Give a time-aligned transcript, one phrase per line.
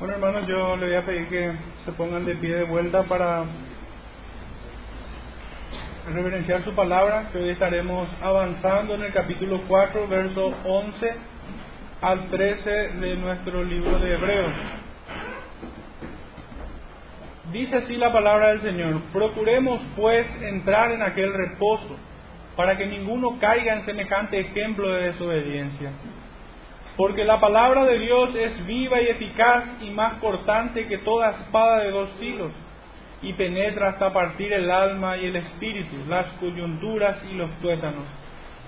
[0.00, 1.52] Bueno, hermanos, yo le voy a pedir que
[1.84, 3.44] se pongan de pie de vuelta para
[6.10, 11.12] reverenciar su palabra, que hoy estaremos avanzando en el capítulo 4, verso 11
[12.00, 14.52] al 13 de nuestro libro de Hebreos.
[17.52, 21.98] Dice así la palabra del Señor, procuremos pues entrar en aquel reposo,
[22.56, 25.90] para que ninguno caiga en semejante ejemplo de desobediencia.
[27.00, 31.78] Porque la palabra de Dios es viva y eficaz y más cortante que toda espada
[31.78, 32.52] de dos filos,
[33.22, 38.04] y penetra hasta partir el alma y el espíritu, las coyunturas y los tuétanos,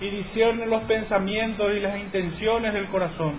[0.00, 3.34] y discierne los pensamientos y las intenciones del corazón.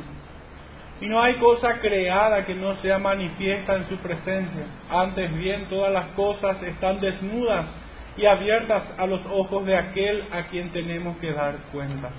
[1.01, 4.67] Y no hay cosa creada que no sea manifiesta en su presencia.
[4.91, 7.65] Antes bien, todas las cosas están desnudas
[8.15, 12.11] y abiertas a los ojos de aquel a quien tenemos que dar cuenta.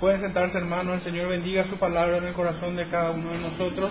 [0.00, 3.38] Pueden sentarse hermanos, el Señor bendiga su palabra en el corazón de cada uno de
[3.38, 3.90] nosotros.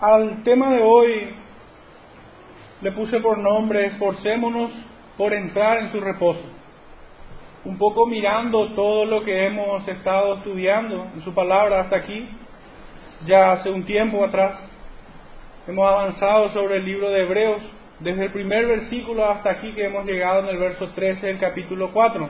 [0.00, 1.34] Al tema de hoy
[2.80, 4.70] le puse por nombre esforcémonos
[5.18, 6.40] por entrar en su reposo.
[7.66, 12.26] Un poco mirando todo lo que hemos estado estudiando en su palabra hasta aquí,
[13.26, 14.69] ya hace un tiempo atrás.
[15.68, 17.60] Hemos avanzado sobre el libro de Hebreos,
[18.00, 21.90] desde el primer versículo hasta aquí que hemos llegado en el verso 13 del capítulo
[21.92, 22.28] 4.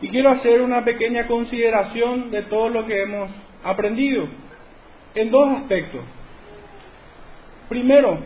[0.00, 3.30] Y quiero hacer una pequeña consideración de todo lo que hemos
[3.62, 4.26] aprendido
[5.14, 6.00] en dos aspectos.
[7.68, 8.18] Primero,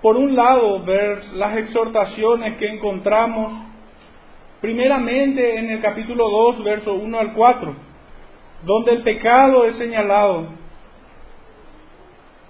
[0.00, 3.52] por un lado, ver las exhortaciones que encontramos
[4.62, 7.74] primeramente en el capítulo 2, verso 1 al 4,
[8.64, 10.65] donde el pecado es señalado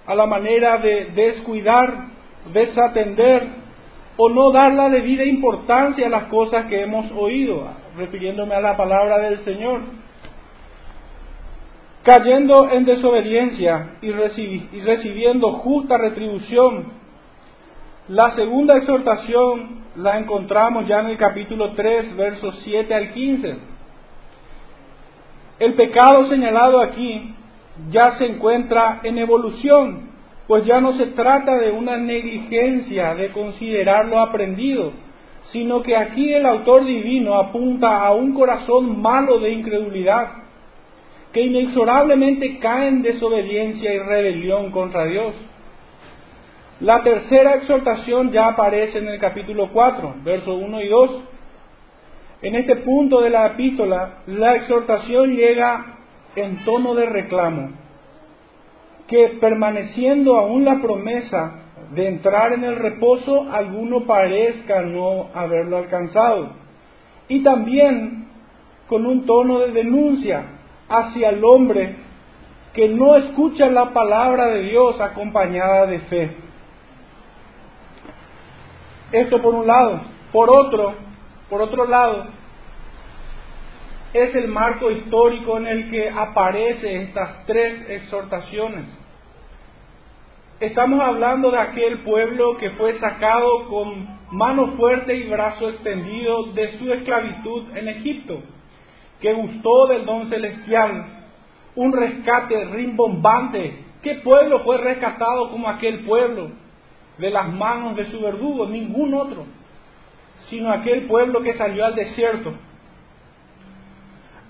[0.07, 2.05] a la manera de descuidar,
[2.53, 3.47] desatender
[4.15, 8.77] o no dar la debida importancia a las cosas que hemos oído, refiriéndome a la
[8.77, 9.81] palabra del Señor,
[12.03, 16.85] cayendo en desobediencia y, recibiendo justa retribución.
[18.07, 23.55] La segunda exhortación la encontramos ya en el capítulo 3, versos 7 al 15.
[25.59, 27.35] El pecado señalado aquí
[27.91, 30.09] ya se encuentra en evolución,
[30.47, 34.93] pues ya no se trata de una negligencia de considerar lo aprendido,
[35.51, 40.27] sino que aquí el autor divino apunta a un corazón malo de incredulidad,
[41.31, 45.33] que inexorablemente cae en desobediencia y rebelión contra Dios.
[46.79, 51.11] La tercera exhortación ya aparece en el capítulo 4, versos 1 y 2.
[52.43, 55.96] En este punto de la epístola, la exhortación llega
[56.37, 57.71] en tono de reclamo,
[59.07, 66.51] que permaneciendo aún la promesa de entrar en el reposo, alguno parezca no haberlo alcanzado.
[67.27, 68.27] Y también
[68.87, 70.43] con un tono de denuncia
[70.87, 71.95] hacia el hombre
[72.73, 76.35] que no escucha la palabra de Dios acompañada de fe.
[79.11, 80.01] Esto por un lado.
[80.31, 80.93] Por otro,
[81.49, 82.27] por otro lado,
[84.23, 88.85] es el marco histórico en el que aparecen estas tres exhortaciones.
[90.59, 96.79] Estamos hablando de aquel pueblo que fue sacado con mano fuerte y brazo extendido de
[96.79, 98.39] su esclavitud en Egipto,
[99.21, 101.05] que gustó del don celestial,
[101.75, 103.85] un rescate rimbombante.
[104.01, 106.51] ¿Qué pueblo fue rescatado como aquel pueblo
[107.19, 108.65] de las manos de su verdugo?
[108.65, 109.45] Ningún otro,
[110.49, 112.53] sino aquel pueblo que salió al desierto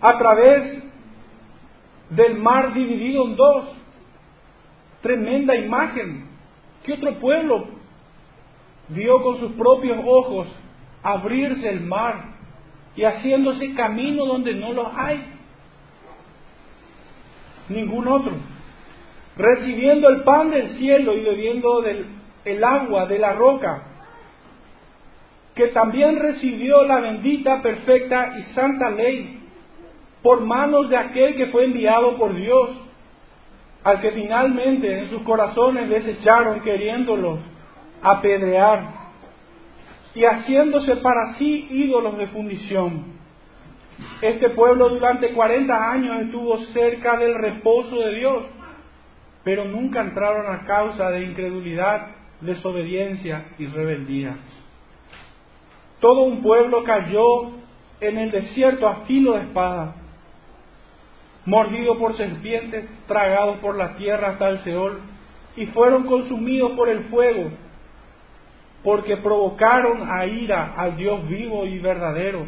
[0.01, 0.83] a través
[2.09, 3.65] del mar dividido en dos.
[5.01, 6.27] Tremenda imagen.
[6.83, 7.67] ¿Qué otro pueblo
[8.89, 10.47] vio con sus propios ojos
[11.03, 12.35] abrirse el mar
[12.95, 15.23] y haciéndose camino donde no lo hay?
[17.69, 18.33] Ningún otro.
[19.37, 23.83] Recibiendo el pan del cielo y bebiendo del el agua de la roca,
[25.53, 29.46] que también recibió la bendita, perfecta y santa ley
[30.27, 32.71] por manos de aquel que fue enviado por Dios,
[33.81, 37.39] al que finalmente en sus corazones desecharon queriéndolo
[38.01, 38.89] apedrear
[40.13, 43.05] y haciéndose para sí ídolos de fundición.
[44.21, 48.43] Este pueblo durante 40 años estuvo cerca del reposo de Dios,
[49.45, 52.05] pero nunca entraron a causa de incredulidad,
[52.41, 54.35] desobediencia y rebeldía.
[56.01, 57.51] Todo un pueblo cayó
[58.01, 59.95] en el desierto a filo de espada
[61.47, 64.99] mordidos por serpientes, tragados por la tierra hasta el Seol,
[65.55, 67.49] y fueron consumidos por el fuego.
[68.83, 72.47] porque provocaron a ira al Dios vivo y verdadero,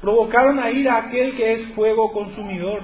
[0.00, 2.82] provocaron a ira a aquel que es fuego consumidor.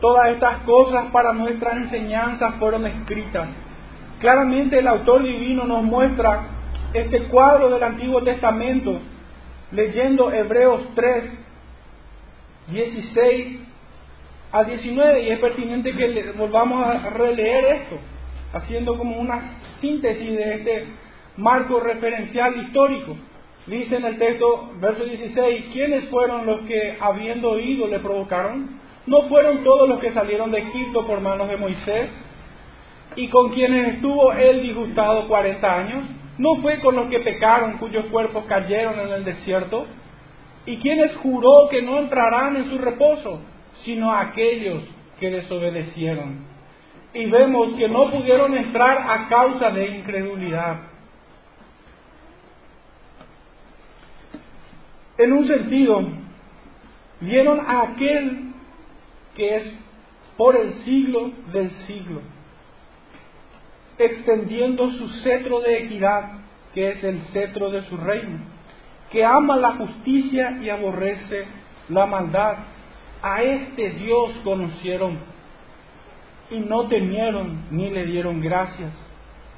[0.00, 3.48] Todas estas cosas para nuestra enseñanza fueron escritas.
[4.20, 6.46] Claramente el autor divino nos muestra
[6.92, 8.98] este cuadro del Antiguo Testamento
[9.70, 11.45] leyendo Hebreos 3,
[12.68, 13.60] 16
[14.52, 17.98] a 19 y es pertinente que volvamos a releer esto,
[18.52, 20.84] haciendo como una síntesis de este
[21.36, 23.16] marco referencial histórico.
[23.66, 28.78] Dice en el texto, verso 16, ¿quiénes fueron los que habiendo oído le provocaron?
[29.06, 32.10] ¿No fueron todos los que salieron de Egipto por manos de Moisés?
[33.16, 36.04] ¿Y con quienes estuvo él disgustado 40 años?
[36.38, 39.86] ¿No fue con los que pecaron cuyos cuerpos cayeron en el desierto?
[40.66, 43.40] ¿Y quienes juró que no entrarán en su reposo,
[43.84, 44.82] sino aquellos
[45.20, 46.44] que desobedecieron?
[47.14, 50.80] Y vemos que no pudieron entrar a causa de incredulidad.
[55.18, 56.08] En un sentido,
[57.20, 58.52] vieron a aquel
[59.34, 59.62] que es
[60.36, 62.20] por el siglo del siglo
[63.98, 66.40] extendiendo su cetro de equidad,
[66.74, 68.38] que es el cetro de su reino,
[69.10, 71.46] que ama la justicia y aborrece
[71.88, 72.56] la maldad.
[73.22, 75.18] A este Dios conocieron
[76.50, 78.92] y no temieron ni le dieron gracias.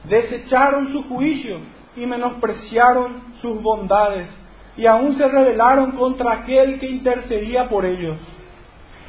[0.05, 1.59] Desecharon su juicio
[1.97, 4.29] y menospreciaron sus bondades
[4.77, 8.17] y aún se rebelaron contra aquel que intercedía por ellos.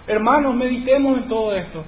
[0.07, 1.85] Hermanos, meditemos en todo esto.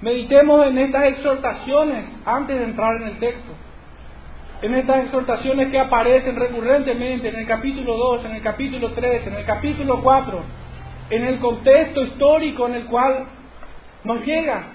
[0.00, 3.52] Meditemos en estas exhortaciones antes de entrar en el texto.
[4.62, 9.34] En estas exhortaciones que aparecen recurrentemente en el capítulo 2, en el capítulo 3, en
[9.34, 10.40] el capítulo 4,
[11.10, 13.26] en el contexto histórico en el cual
[14.04, 14.66] nos llega,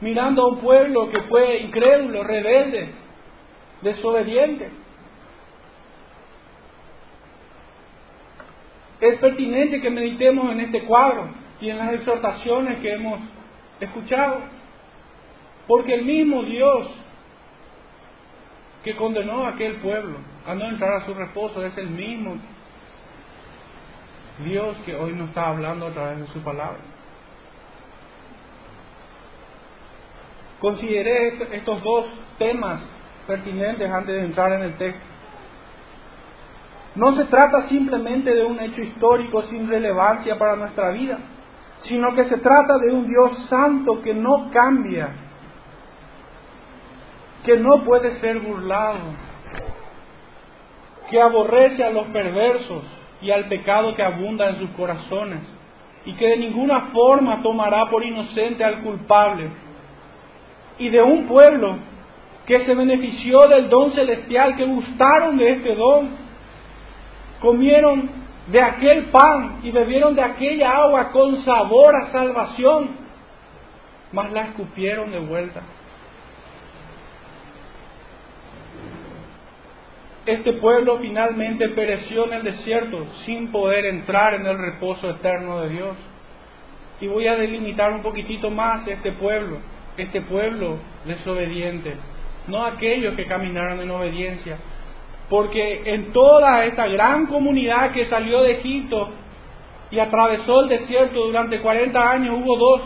[0.00, 2.88] mirando a un pueblo que fue incrédulo, rebelde,
[3.82, 4.70] desobediente.
[9.02, 11.28] Es pertinente que meditemos en este cuadro
[11.60, 13.20] y en las exhortaciones que hemos
[13.80, 14.40] escuchado.
[15.66, 17.03] Porque el mismo Dios
[18.84, 22.36] que condenó a aquel pueblo a no entrar a su reposo es el mismo
[24.44, 26.80] Dios que hoy nos está hablando a través de su palabra.
[30.60, 32.06] Consideré estos dos
[32.38, 32.82] temas
[33.26, 35.02] pertinentes antes de entrar en el texto.
[36.96, 41.18] No se trata simplemente de un hecho histórico sin relevancia para nuestra vida
[41.86, 45.08] sino que se trata de un Dios santo que no cambia,
[47.44, 49.00] que no puede ser burlado,
[51.10, 52.82] que aborrece a los perversos
[53.20, 55.40] y al pecado que abunda en sus corazones,
[56.06, 59.48] y que de ninguna forma tomará por inocente al culpable,
[60.78, 61.76] y de un pueblo
[62.46, 66.10] que se benefició del don celestial, que gustaron de este don,
[67.40, 68.10] comieron
[68.48, 72.90] de aquel pan y bebieron de aquella agua con sabor a salvación,
[74.12, 75.62] mas la escupieron de vuelta.
[80.26, 85.68] Este pueblo finalmente pereció en el desierto sin poder entrar en el reposo eterno de
[85.68, 85.96] Dios.
[87.00, 89.58] Y voy a delimitar un poquitito más este pueblo,
[89.98, 91.96] este pueblo desobediente,
[92.46, 94.56] no aquellos que caminaron en obediencia,
[95.28, 99.10] porque en toda esta gran comunidad que salió de Egipto
[99.90, 102.80] y atravesó el desierto durante 40 años hubo dos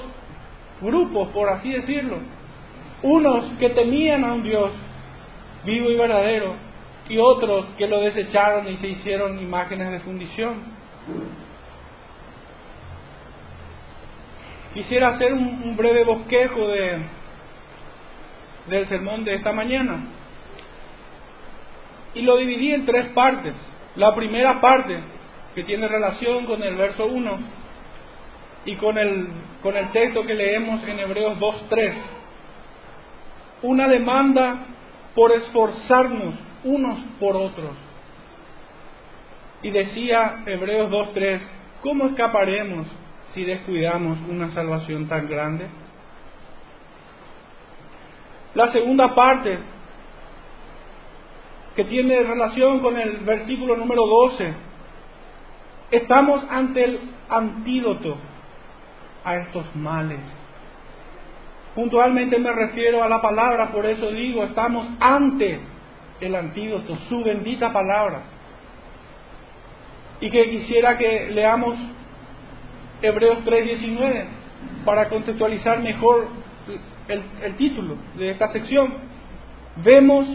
[0.80, 2.16] grupos, por así decirlo.
[3.02, 4.72] Unos que temían a un Dios
[5.64, 6.67] vivo y verdadero
[7.08, 10.56] y otros que lo desecharon y se hicieron imágenes de fundición.
[14.74, 16.98] Quisiera hacer un, breve bosquejo de,
[18.68, 20.00] del sermón de esta mañana
[22.14, 23.54] y lo dividí en tres partes.
[23.96, 25.00] La primera parte,
[25.54, 27.38] que tiene relación con el verso 1
[28.66, 29.28] y con el,
[29.62, 31.94] con el texto que leemos en Hebreos 2.3.
[33.62, 34.66] Una demanda
[35.14, 37.72] por esforzarnos unos por otros.
[39.62, 41.40] Y decía Hebreos 2.3,
[41.82, 42.86] ¿cómo escaparemos
[43.34, 45.66] si descuidamos una salvación tan grande?
[48.54, 49.58] La segunda parte
[51.78, 54.52] que tiene relación con el versículo número 12.
[55.92, 58.16] Estamos ante el antídoto
[59.24, 60.18] a estos males.
[61.76, 65.60] Puntualmente me refiero a la palabra, por eso digo, estamos ante
[66.20, 68.22] el antídoto, su bendita palabra.
[70.20, 71.76] Y que quisiera que leamos
[73.02, 74.24] Hebreos 3:19
[74.84, 76.28] para contextualizar mejor
[77.08, 78.94] el, el título de esta sección.
[79.76, 80.26] Vemos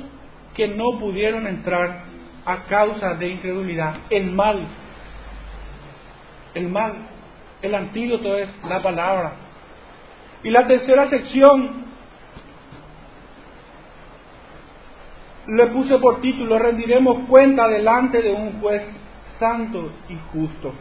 [0.55, 2.03] que no pudieron entrar
[2.45, 3.95] a causa de incredulidad.
[4.09, 4.67] El mal,
[6.53, 6.93] el mal,
[7.61, 9.33] el antídoto es la palabra.
[10.43, 11.92] Y la tercera sección
[15.47, 18.83] le puse por título, rendiremos cuenta delante de un juez
[19.39, 20.73] santo y justo.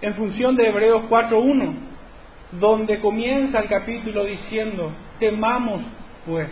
[0.00, 1.72] En función de Hebreos 4.1,
[2.52, 5.82] donde comienza el capítulo diciendo, temamos
[6.26, 6.48] pues.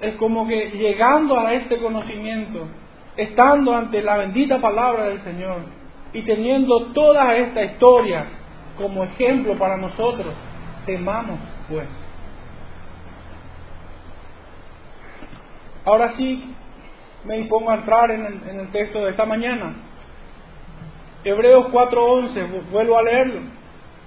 [0.00, 2.66] Es como que llegando a este conocimiento,
[3.16, 5.58] estando ante la bendita palabra del Señor
[6.12, 8.26] y teniendo toda esta historia
[8.76, 10.34] como ejemplo para nosotros,
[10.86, 11.38] temamos
[11.68, 12.01] pues.
[15.84, 16.44] Ahora sí,
[17.24, 19.74] me dispongo a entrar en el, en el texto de esta mañana.
[21.24, 23.40] Hebreos 4:11, vuelvo a leerlo.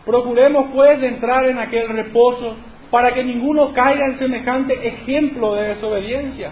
[0.05, 2.55] Procuremos pues entrar en aquel reposo
[2.91, 6.51] para que ninguno caiga en semejante ejemplo de desobediencia.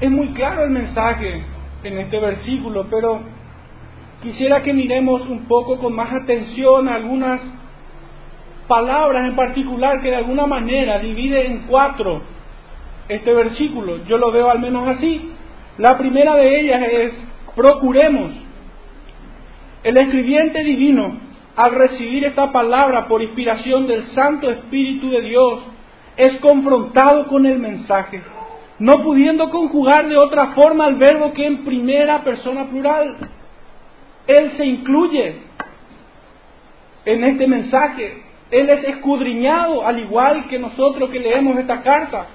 [0.00, 1.42] Es muy claro el mensaje
[1.82, 3.22] en este versículo, pero
[4.22, 7.40] quisiera que miremos un poco con más atención algunas
[8.68, 12.22] palabras en particular que de alguna manera divide en cuatro
[13.08, 14.04] este versículo.
[14.06, 15.30] Yo lo veo al menos así.
[15.78, 17.12] La primera de ellas es
[17.54, 18.32] procuremos.
[19.82, 21.18] El escribiente divino,
[21.56, 25.60] al recibir esta palabra por inspiración del Santo Espíritu de Dios,
[26.16, 28.22] es confrontado con el mensaje,
[28.78, 33.16] no pudiendo conjugar de otra forma el verbo que en primera persona plural.
[34.26, 35.36] Él se incluye
[37.04, 38.22] en este mensaje.
[38.50, 42.26] Él es escudriñado, al igual que nosotros que leemos esta carta.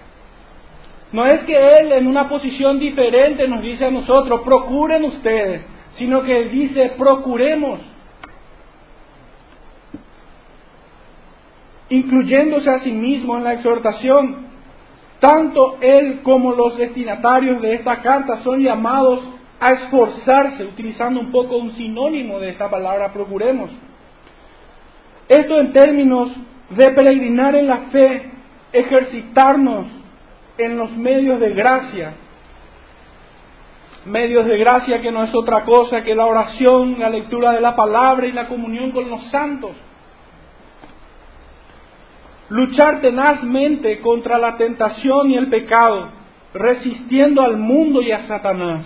[1.12, 5.64] No es que Él en una posición diferente nos dice a nosotros, procuren ustedes,
[5.98, 7.80] sino que Él dice, procuremos.
[11.90, 14.50] Incluyéndose a sí mismo en la exhortación,
[15.20, 19.22] tanto Él como los destinatarios de esta carta son llamados
[19.60, 23.72] a esforzarse, utilizando un poco un sinónimo de esta palabra, procuremos.
[25.28, 26.32] Esto en términos
[26.70, 28.32] de peregrinar en la fe,
[28.72, 29.99] ejercitarnos
[30.60, 32.14] en los medios de gracia.
[34.06, 37.76] Medios de gracia que no es otra cosa que la oración, la lectura de la
[37.76, 39.72] palabra y la comunión con los santos.
[42.50, 46.10] Luchar tenazmente contra la tentación y el pecado,
[46.54, 48.86] resistiendo al mundo y a Satanás.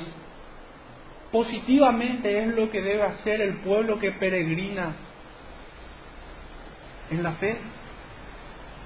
[1.32, 4.94] Positivamente es lo que debe hacer el pueblo que peregrina
[7.10, 7.58] en la fe.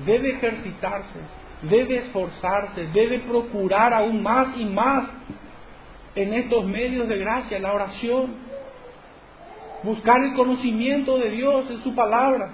[0.05, 1.19] Debe ejercitarse,
[1.61, 5.09] debe esforzarse, debe procurar aún más y más
[6.15, 8.35] en estos medios de gracia, la oración,
[9.83, 12.51] buscar el conocimiento de Dios en su palabra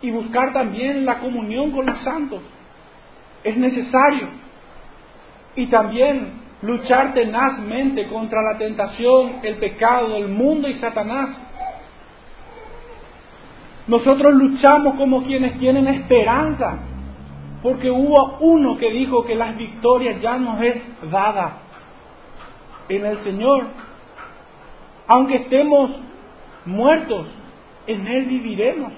[0.00, 2.40] y buscar también la comunión con los santos.
[3.44, 4.28] Es necesario.
[5.56, 6.32] Y también
[6.62, 11.30] luchar tenazmente contra la tentación, el pecado, el mundo y Satanás.
[13.86, 16.87] Nosotros luchamos como quienes tienen esperanza
[17.62, 20.76] porque hubo uno que dijo que las victorias ya nos es
[21.10, 21.58] dada
[22.88, 23.66] en el Señor.
[25.08, 25.90] Aunque estemos
[26.64, 27.26] muertos,
[27.86, 28.92] en Él viviremos.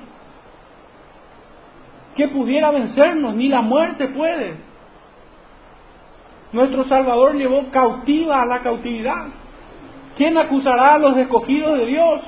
[2.17, 4.57] Que pudiera vencernos, ni la muerte puede.
[6.53, 9.29] Nuestro Salvador llevó cautiva a la cautividad.
[10.17, 12.21] ¿Quién acusará a los escogidos de Dios?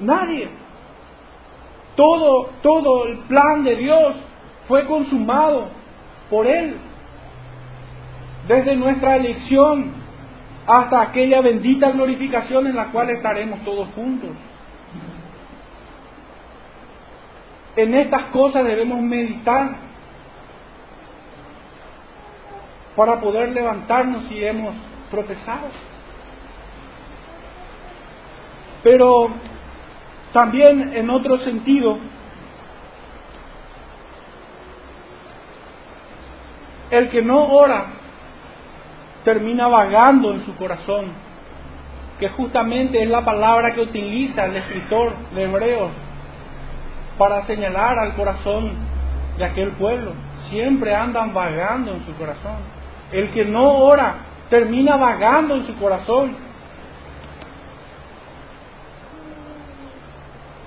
[0.00, 0.63] Nadie.
[1.96, 4.14] Todo, todo el plan de Dios
[4.66, 5.68] fue consumado
[6.30, 6.76] por Él.
[8.48, 9.92] Desde nuestra elección
[10.66, 14.30] hasta aquella bendita glorificación en la cual estaremos todos juntos.
[17.76, 19.76] En estas cosas debemos meditar
[22.96, 24.74] para poder levantarnos si hemos
[25.10, 25.68] tropezado.
[28.82, 29.30] Pero
[30.34, 31.96] también en otro sentido,
[36.90, 37.84] el que no ora
[39.22, 41.12] termina vagando en su corazón,
[42.18, 45.92] que justamente es la palabra que utiliza el escritor de Hebreos
[47.16, 48.72] para señalar al corazón
[49.38, 50.14] de aquel pueblo.
[50.50, 52.56] Siempre andan vagando en su corazón.
[53.12, 54.14] El que no ora
[54.50, 56.36] termina vagando en su corazón.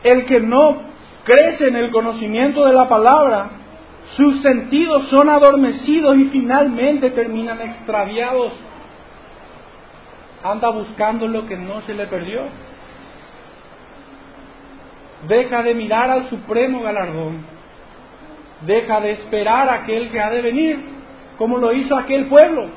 [0.03, 0.81] El que no
[1.23, 3.49] crece en el conocimiento de la palabra,
[4.15, 8.53] sus sentidos son adormecidos y finalmente terminan extraviados.
[10.43, 12.41] Anda buscando lo que no se le perdió.
[15.27, 17.57] Deja de mirar al supremo galardón.
[18.61, 20.79] deja de esperar a aquel que ha de venir,
[21.37, 22.69] como lo hizo aquel pueblo.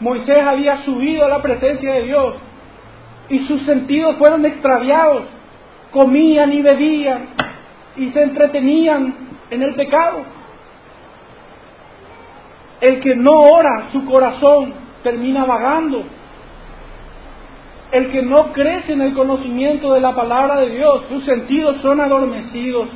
[0.00, 2.34] Moisés había subido a la presencia de Dios
[3.28, 5.24] y sus sentidos fueron extraviados.
[5.90, 7.28] Comían y bebían
[7.96, 9.14] y se entretenían
[9.50, 10.22] en el pecado.
[12.80, 16.02] El que no ora, su corazón termina vagando.
[17.92, 22.00] El que no crece en el conocimiento de la palabra de Dios, sus sentidos son
[22.00, 22.88] adormecidos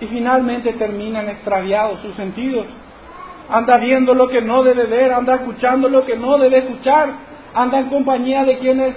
[0.00, 2.66] y finalmente terminan extraviados sus sentidos.
[3.50, 7.10] Anda viendo lo que no debe ver, anda escuchando lo que no debe escuchar,
[7.52, 8.96] anda en compañía de quienes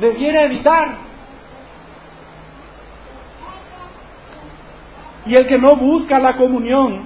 [0.00, 1.07] debiera evitar.
[5.28, 7.02] Y el que no busca la comunión,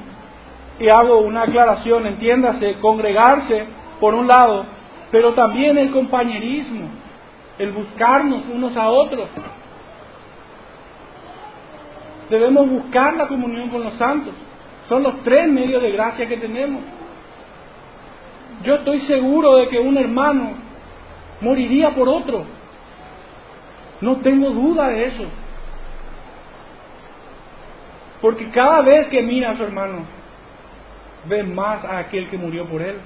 [0.78, 3.66] y hago una aclaración, entiéndase, congregarse
[4.00, 4.64] por un lado,
[5.10, 6.88] pero también el compañerismo,
[7.58, 9.28] el buscarnos unos a otros.
[12.30, 14.32] Debemos buscar la comunión con los santos.
[14.88, 16.82] Son los tres medios de gracia que tenemos.
[18.64, 20.52] Yo estoy seguro de que un hermano
[21.40, 22.44] moriría por otro.
[24.00, 25.24] No tengo duda de eso.
[28.22, 30.04] Porque cada vez que mira a su hermano,
[31.26, 32.96] ve más a aquel que murió por él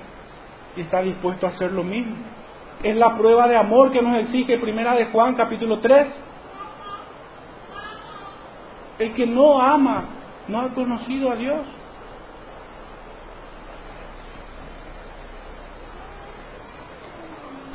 [0.76, 2.14] y está dispuesto a hacer lo mismo.
[2.82, 6.06] Es la prueba de amor que nos exige Primera de Juan capítulo 3.
[8.98, 10.04] El que no ama
[10.48, 11.62] no ha conocido a Dios.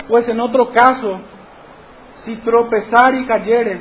[0.07, 1.21] Pues en otro caso,
[2.23, 3.79] si tropezar y cayere,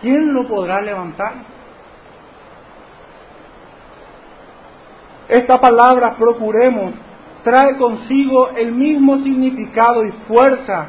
[0.00, 1.53] ¿quién lo podrá levantar?
[5.28, 6.92] Esta palabra procuremos
[7.44, 10.88] trae consigo el mismo significado y fuerza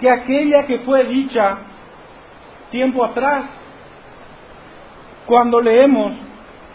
[0.00, 1.58] que aquella que fue dicha
[2.70, 3.44] tiempo atrás,
[5.26, 6.14] cuando leemos,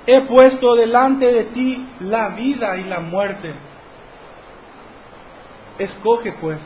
[0.06, 3.54] he puesto delante de ti la vida y la muerte.
[5.80, 6.60] Escoge pues.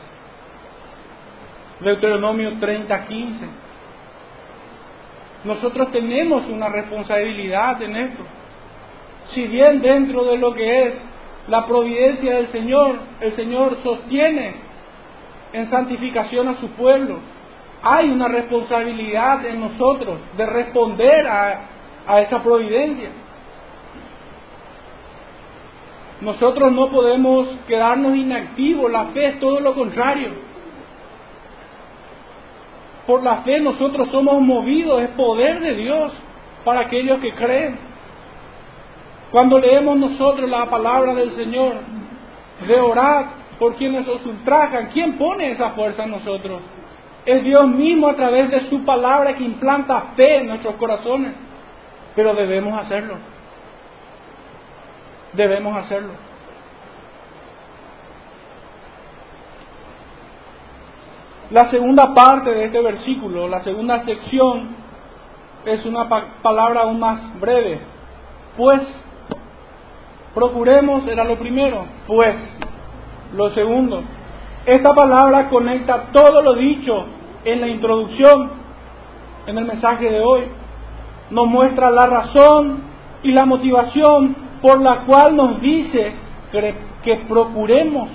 [1.80, 3.46] Deuteronomio 30, 15.
[5.44, 8.24] Nosotros tenemos una responsabilidad en esto.
[9.34, 10.94] Si bien dentro de lo que es
[11.48, 14.54] la providencia del Señor, el Señor sostiene
[15.52, 17.18] en santificación a su pueblo,
[17.82, 21.60] hay una responsabilidad en nosotros de responder a,
[22.06, 23.10] a esa providencia.
[26.20, 30.30] Nosotros no podemos quedarnos inactivos, la fe es todo lo contrario.
[33.06, 36.12] Por la fe nosotros somos movidos, es poder de Dios
[36.64, 37.78] para aquellos que creen.
[39.30, 41.74] Cuando leemos nosotros la palabra del Señor,
[42.66, 43.26] de orar
[43.58, 46.62] por quienes os ultrajan, ¿quién pone esa fuerza en nosotros?
[47.26, 51.34] Es Dios mismo a través de su palabra que implanta fe en nuestros corazones.
[52.16, 53.16] Pero debemos hacerlo.
[55.34, 56.12] Debemos hacerlo.
[61.50, 64.76] La segunda parte de este versículo, la segunda sección,
[65.64, 66.08] es una
[66.42, 67.80] palabra aún más breve.
[68.56, 68.80] Pues
[70.34, 72.34] Procuremos era lo primero, pues
[73.34, 74.02] lo segundo.
[74.66, 77.06] Esta palabra conecta todo lo dicho
[77.44, 78.50] en la introducción,
[79.46, 80.42] en el mensaje de hoy.
[81.30, 82.82] Nos muestra la razón
[83.22, 86.12] y la motivación por la cual nos dice
[86.52, 88.08] que, que procuremos,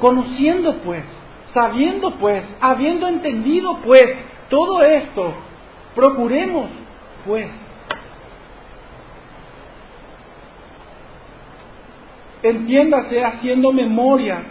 [0.00, 1.04] conociendo pues,
[1.52, 4.04] sabiendo pues, habiendo entendido pues
[4.50, 5.32] todo esto,
[5.94, 6.66] procuremos
[7.26, 7.46] pues
[12.44, 14.42] entiéndase haciendo memoria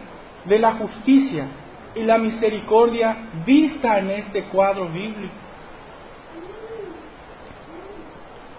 [0.45, 1.47] de la justicia
[1.95, 5.33] y la misericordia vista en este cuadro bíblico.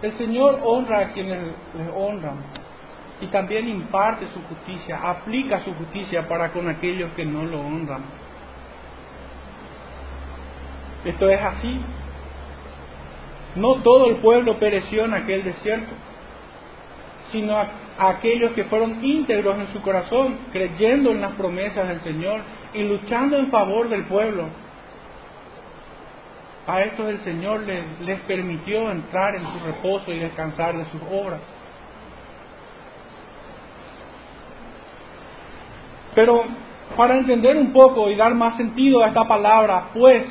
[0.03, 2.37] El Señor honra a quienes le honran
[3.21, 8.03] y también imparte su justicia, aplica su justicia para con aquellos que no lo honran.
[11.05, 11.81] Esto es así.
[13.57, 15.93] No todo el pueblo pereció en aquel desierto,
[17.33, 17.57] sino
[17.99, 22.41] a aquellos que fueron íntegros en su corazón, creyendo en las promesas del Señor
[22.73, 24.49] y luchando en favor del pueblo.
[26.67, 31.01] A estos el Señor les, les permitió entrar en su reposo y descansar de sus
[31.11, 31.41] obras.
[36.15, 36.45] Pero
[36.97, 40.25] para entender un poco y dar más sentido a esta palabra, pues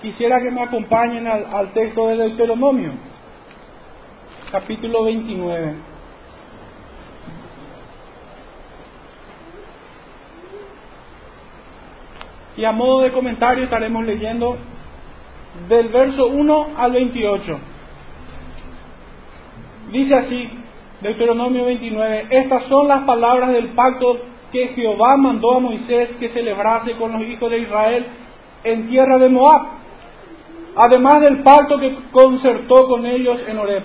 [0.00, 2.92] quisiera que me acompañen al, al texto de Deuteronomio,
[4.50, 5.95] capítulo 29.
[12.56, 14.56] Y a modo de comentario estaremos leyendo
[15.68, 17.58] del verso 1 al 28.
[19.92, 20.48] Dice así,
[21.00, 24.18] Deuteronomio 29, estas son las palabras del pacto
[24.52, 28.06] que Jehová mandó a Moisés que celebrase con los hijos de Israel
[28.64, 29.62] en tierra de Moab,
[30.76, 33.82] además del pacto que concertó con ellos en Horeb.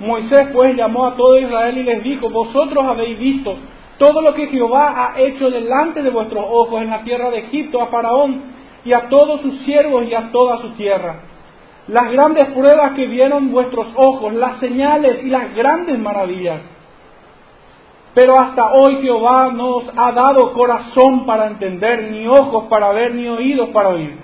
[0.00, 3.56] Moisés pues llamó a todo Israel y les dijo, vosotros habéis visto
[3.98, 7.80] todo lo que Jehová ha hecho delante de vuestros ojos en la tierra de Egipto
[7.80, 8.42] a Faraón
[8.84, 11.20] y a todos sus siervos y a toda su tierra.
[11.88, 16.60] Las grandes pruebas que vieron vuestros ojos, las señales y las grandes maravillas.
[18.12, 23.14] Pero hasta hoy Jehová no os ha dado corazón para entender, ni ojos para ver,
[23.14, 24.16] ni oídos para oír.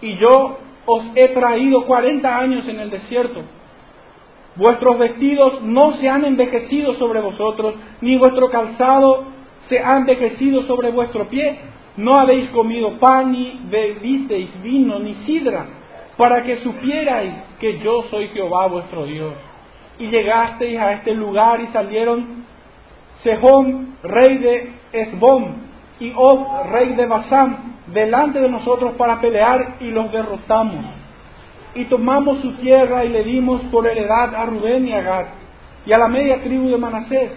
[0.00, 3.42] Y yo os he traído cuarenta años en el desierto.
[4.56, 9.24] Vuestros vestidos no se han envejecido sobre vosotros, ni vuestro calzado
[9.68, 11.58] se ha envejecido sobre vuestro pie.
[11.96, 15.66] No habéis comido pan, ni bebisteis vino, ni sidra,
[16.16, 19.34] para que supierais que yo soy Jehová vuestro Dios.
[19.98, 22.44] Y llegasteis a este lugar y salieron
[23.22, 29.90] Sejón, rey de Esbón, y Og, rey de Basán, delante de nosotros para pelear y
[29.90, 31.01] los derrotamos.
[31.74, 35.26] Y tomamos su tierra y le dimos por heredad a Rubén y a Gad,
[35.86, 37.32] y a la media tribu de Manasés.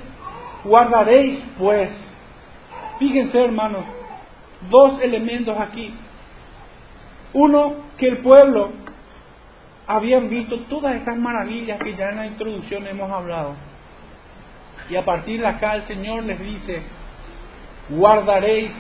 [0.64, 1.90] Guardaréis, pues,
[3.00, 3.86] fíjense hermanos,
[4.70, 5.94] dos elementos aquí.
[7.34, 8.72] Uno, que el pueblo
[9.88, 13.56] habían visto todas estas maravillas que ya en la introducción hemos hablado
[14.90, 16.82] y a partir de acá el Señor les dice,
[17.90, 18.72] guardaréis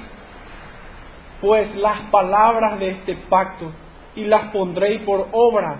[1.41, 3.71] pues las palabras de este pacto
[4.15, 5.79] y las pondréis por obra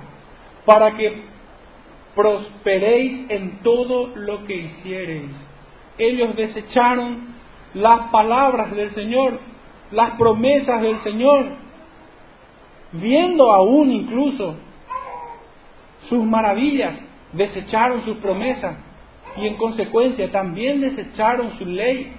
[0.65, 1.24] para que
[2.15, 5.32] prosperéis en todo lo que hiciereis.
[5.98, 7.36] Ellos desecharon
[7.74, 9.39] las palabras del Señor,
[9.91, 11.48] las promesas del Señor,
[12.93, 14.56] viendo aún incluso
[16.10, 16.98] sus maravillas,
[17.34, 18.78] desecharon sus promesas
[19.38, 22.13] y en consecuencia también desecharon su ley.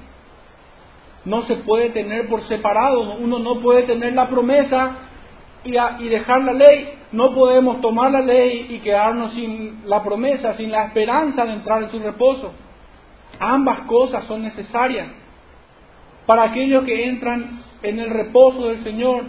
[1.25, 4.97] No se puede tener por separado, uno no puede tener la promesa
[5.67, 10.71] y, dejar la ley, no podemos tomar la ley y quedarnos sin la promesa, sin
[10.71, 12.53] la esperanza de entrar en su reposo.
[13.39, 15.09] Ambas cosas son necesarias.
[16.27, 19.25] Para aquellos que entran en el reposo del Señor,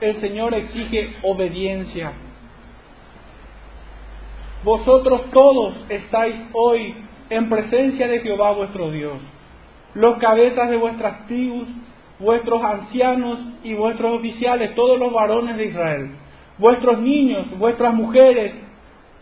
[0.00, 2.12] el Señor exige obediencia.
[4.64, 6.94] Vosotros todos estáis hoy
[7.30, 9.18] en presencia de Jehová vuestro Dios,
[9.94, 11.68] los cabezas de vuestras tribus,
[12.18, 16.10] vuestros ancianos y vuestros oficiales, todos los varones de Israel,
[16.58, 18.54] vuestros niños, vuestras mujeres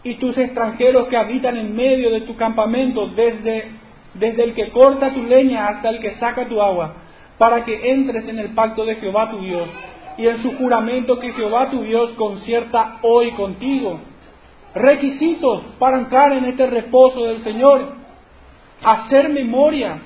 [0.05, 3.71] y tus extranjeros que habitan en medio de tu campamento, desde,
[4.15, 6.95] desde el que corta tu leña hasta el que saca tu agua,
[7.39, 9.69] para que entres en el pacto de Jehová tu Dios
[10.17, 13.99] y en su juramento que Jehová tu Dios concierta hoy contigo.
[14.75, 17.95] Requisitos para entrar en este reposo del Señor,
[18.85, 19.99] hacer memoria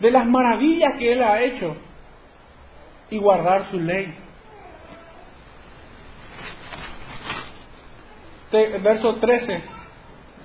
[0.00, 1.76] de las maravillas que Él ha hecho
[3.10, 4.14] y guardar su ley.
[8.82, 9.62] Verso 13,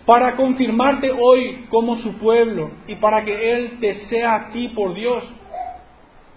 [0.05, 4.93] para confirmarte hoy como su pueblo y para que Él te sea a ti por
[4.93, 5.23] Dios,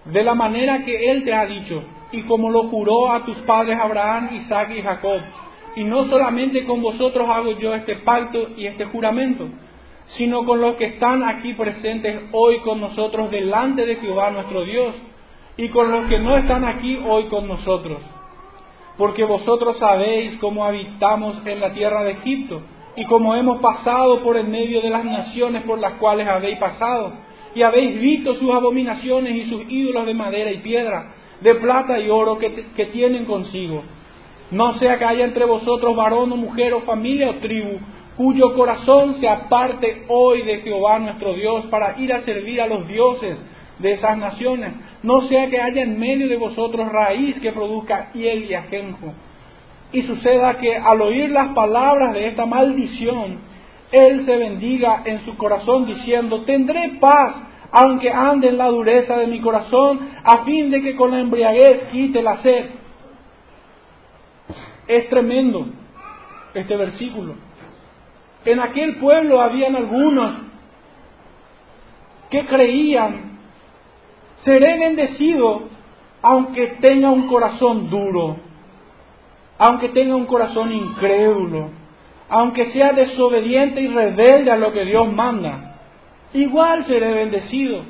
[0.07, 3.79] de la manera que Él te ha dicho y como lo juró a tus padres
[3.79, 5.21] Abraham, Isaac y Jacob
[5.77, 9.49] y no solamente con vosotros hago yo este pacto y este juramento,
[10.17, 14.95] sino con los que están aquí presentes hoy con nosotros delante de Jehová nuestro Dios,
[15.57, 17.99] y con los que no están aquí hoy con nosotros.
[18.97, 22.63] Porque vosotros sabéis cómo habitamos en la tierra de Egipto,
[22.97, 27.13] y cómo hemos pasado por en medio de las naciones por las cuales habéis pasado,
[27.55, 32.09] y habéis visto sus abominaciones y sus ídolos de madera y piedra, de plata y
[32.09, 33.83] oro que, que tienen consigo
[34.51, 37.79] no sea que haya entre vosotros varón o mujer o familia o tribu,
[38.19, 42.89] cuyo corazón se aparte hoy de Jehová nuestro Dios para ir a servir a los
[42.89, 43.39] dioses
[43.79, 44.75] de esas naciones.
[45.05, 49.15] No sea que haya en medio de vosotros raíz que produzca hiel y ajenjo.
[49.93, 53.39] Y suceda que al oír las palabras de esta maldición,
[53.93, 57.37] él se bendiga en su corazón diciendo, tendré paz
[57.71, 61.89] aunque ande en la dureza de mi corazón, a fin de que con la embriaguez
[61.93, 62.71] quite la sed.
[64.89, 65.67] Es tremendo
[66.55, 67.48] este versículo.
[68.45, 70.35] En aquel pueblo habían algunos
[72.31, 73.39] que creían,
[74.45, 75.63] seré bendecido
[76.23, 78.37] aunque tenga un corazón duro,
[79.59, 81.71] aunque tenga un corazón incrédulo,
[82.29, 85.77] aunque sea desobediente y rebelde a lo que Dios manda,
[86.33, 87.83] igual seré bendecido.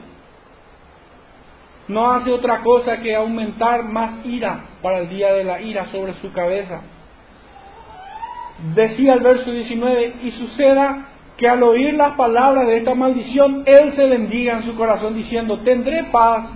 [1.88, 6.12] No hace otra cosa que aumentar más ira para el día de la ira sobre
[6.14, 6.82] su cabeza.
[8.74, 13.92] Decía el verso 19, y suceda que al oír las palabras de esta maldición, él
[13.94, 16.46] se bendiga en su corazón diciendo, tendré paz,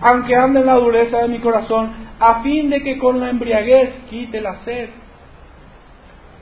[0.00, 3.90] aunque ande en la dureza de mi corazón, a fin de que con la embriaguez
[4.08, 4.88] quite la sed.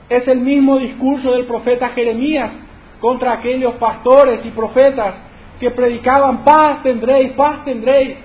[0.09, 2.51] Es el mismo discurso del profeta Jeremías
[2.99, 5.15] contra aquellos pastores y profetas
[5.59, 8.17] que predicaban paz tendréis, paz tendréis,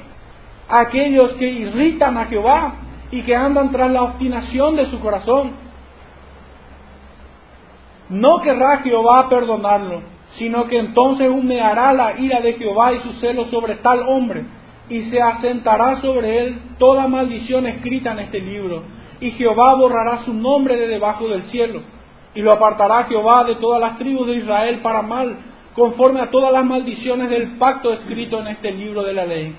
[0.68, 2.74] aquellos que irritan a Jehová
[3.10, 5.52] y que andan tras la obstinación de su corazón.
[8.08, 10.02] No querrá Jehová perdonarlo,
[10.38, 14.44] sino que entonces humeará la ira de Jehová y su celo sobre tal hombre,
[14.88, 18.82] y se asentará sobre él toda maldición escrita en este libro,
[19.20, 21.80] y Jehová borrará su nombre de debajo del cielo,
[22.34, 25.36] y lo apartará Jehová de todas las tribus de Israel para mal,
[25.74, 29.56] conforme a todas las maldiciones del pacto escrito en este libro de la ley.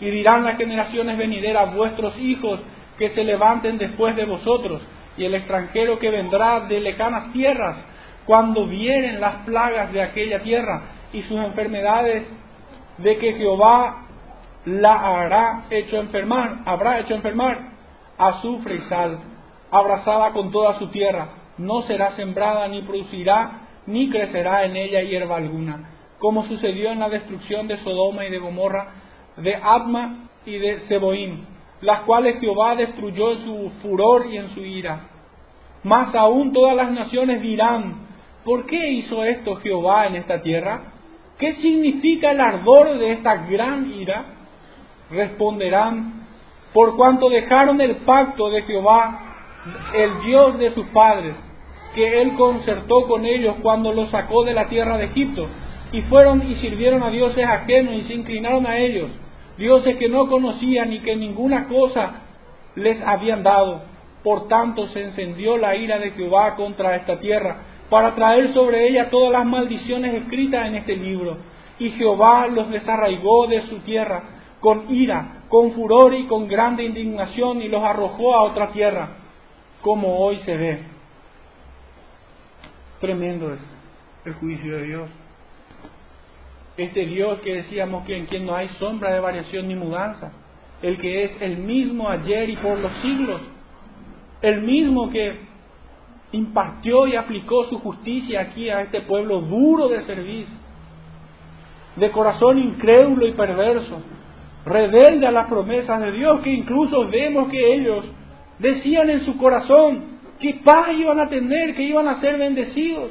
[0.00, 2.60] Y dirán las generaciones venideras, vuestros hijos
[2.98, 4.82] que se levanten después de vosotros,
[5.16, 7.76] y el extranjero que vendrá de lejanas tierras,
[8.24, 12.24] cuando vienen las plagas de aquella tierra y sus enfermedades,
[12.98, 14.06] de que Jehová
[14.64, 17.72] la hará hecho enfermar, habrá hecho enfermar,
[18.16, 19.18] azufre y sal,
[19.70, 25.36] abrazada con toda su tierra, no será sembrada ni producirá ni crecerá en ella hierba
[25.36, 28.88] alguna, como sucedió en la destrucción de Sodoma y de Gomorra,
[29.36, 31.51] de Adma y de Seboim,
[31.82, 35.00] las cuales Jehová destruyó en su furor y en su ira.
[35.82, 38.06] Más aún todas las naciones dirán,
[38.44, 40.92] ¿por qué hizo esto Jehová en esta tierra?
[41.38, 44.26] ¿Qué significa el ardor de esta gran ira?
[45.10, 46.22] Responderán,
[46.72, 49.18] por cuanto dejaron el pacto de Jehová,
[49.94, 51.34] el Dios de sus padres,
[51.96, 55.48] que él concertó con ellos cuando los sacó de la tierra de Egipto,
[55.90, 59.10] y fueron y sirvieron a dioses ajenos y se inclinaron a ellos
[59.56, 62.22] dioses que no conocían ni que ninguna cosa
[62.74, 63.82] les habían dado.
[64.22, 67.56] Por tanto se encendió la ira de Jehová contra esta tierra,
[67.90, 71.38] para traer sobre ella todas las maldiciones escritas en este libro.
[71.78, 74.22] Y Jehová los desarraigó de su tierra
[74.60, 79.08] con ira, con furor y con grande indignación, y los arrojó a otra tierra,
[79.82, 80.78] como hoy se ve.
[83.00, 83.60] Tremendo es
[84.24, 85.21] el juicio de Dios
[86.76, 90.32] este Dios que decíamos que en quien no hay sombra de variación ni mudanza,
[90.82, 93.40] el que es el mismo ayer y por los siglos,
[94.40, 95.36] el mismo que
[96.32, 100.46] impartió y aplicó su justicia aquí a este pueblo duro de servir,
[101.96, 104.00] de corazón incrédulo y perverso,
[104.64, 108.04] rebelde a las promesas de Dios, que incluso vemos que ellos
[108.58, 113.10] decían en su corazón que paz iban a tener, que iban a ser bendecidos.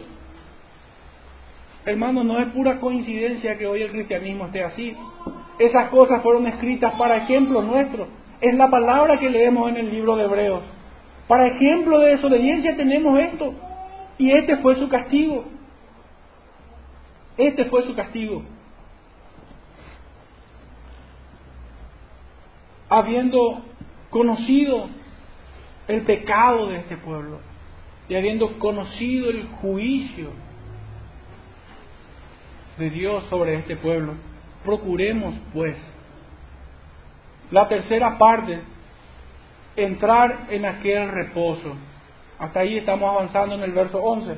[1.85, 4.95] Hermano, no es pura coincidencia que hoy el cristianismo esté así.
[5.57, 8.07] Esas cosas fueron escritas para ejemplo nuestro.
[8.39, 10.61] Es la palabra que leemos en el libro de Hebreos.
[11.27, 13.53] Para ejemplo de desobediencia tenemos esto.
[14.17, 15.45] Y este fue su castigo.
[17.37, 18.43] Este fue su castigo.
[22.89, 23.63] Habiendo
[24.09, 24.87] conocido
[25.87, 27.39] el pecado de este pueblo
[28.07, 30.29] y habiendo conocido el juicio
[32.81, 34.15] de Dios sobre este pueblo.
[34.65, 35.77] Procuremos, pues,
[37.51, 38.59] la tercera parte,
[39.75, 41.75] entrar en aquel reposo.
[42.39, 44.35] Hasta ahí estamos avanzando en el verso 11.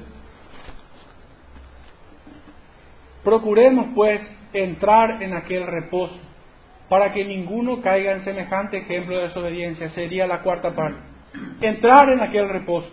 [3.23, 6.19] Procuremos, pues, entrar en aquel reposo,
[6.89, 9.89] para que ninguno caiga en semejante ejemplo de desobediencia.
[9.91, 10.99] Sería la cuarta parte.
[11.61, 12.89] Entrar en aquel reposo.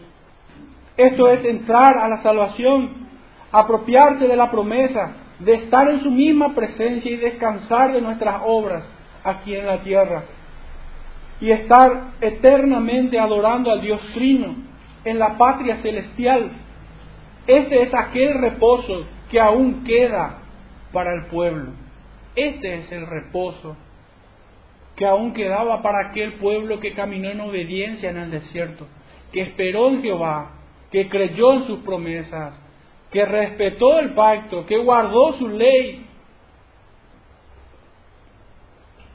[0.97, 3.09] Esto es entrar a la salvación,
[3.51, 8.85] apropiarse de la promesa, de estar en su misma presencia y descansar de nuestras obras
[9.25, 10.25] aquí en la tierra
[11.41, 14.55] y estar eternamente adorando al Dios Trino
[15.05, 16.51] en la patria celestial.
[17.47, 20.39] Este es aquel reposo que aún queda
[20.93, 21.73] para el pueblo.
[22.37, 23.77] Este es el reposo
[24.97, 28.87] que aún quedaba para aquel pueblo que caminó en obediencia en el desierto,
[29.33, 30.51] que esperó en Jehová,
[30.91, 32.55] que creyó en sus promesas,
[33.11, 36.07] que respetó el pacto, que guardó su ley,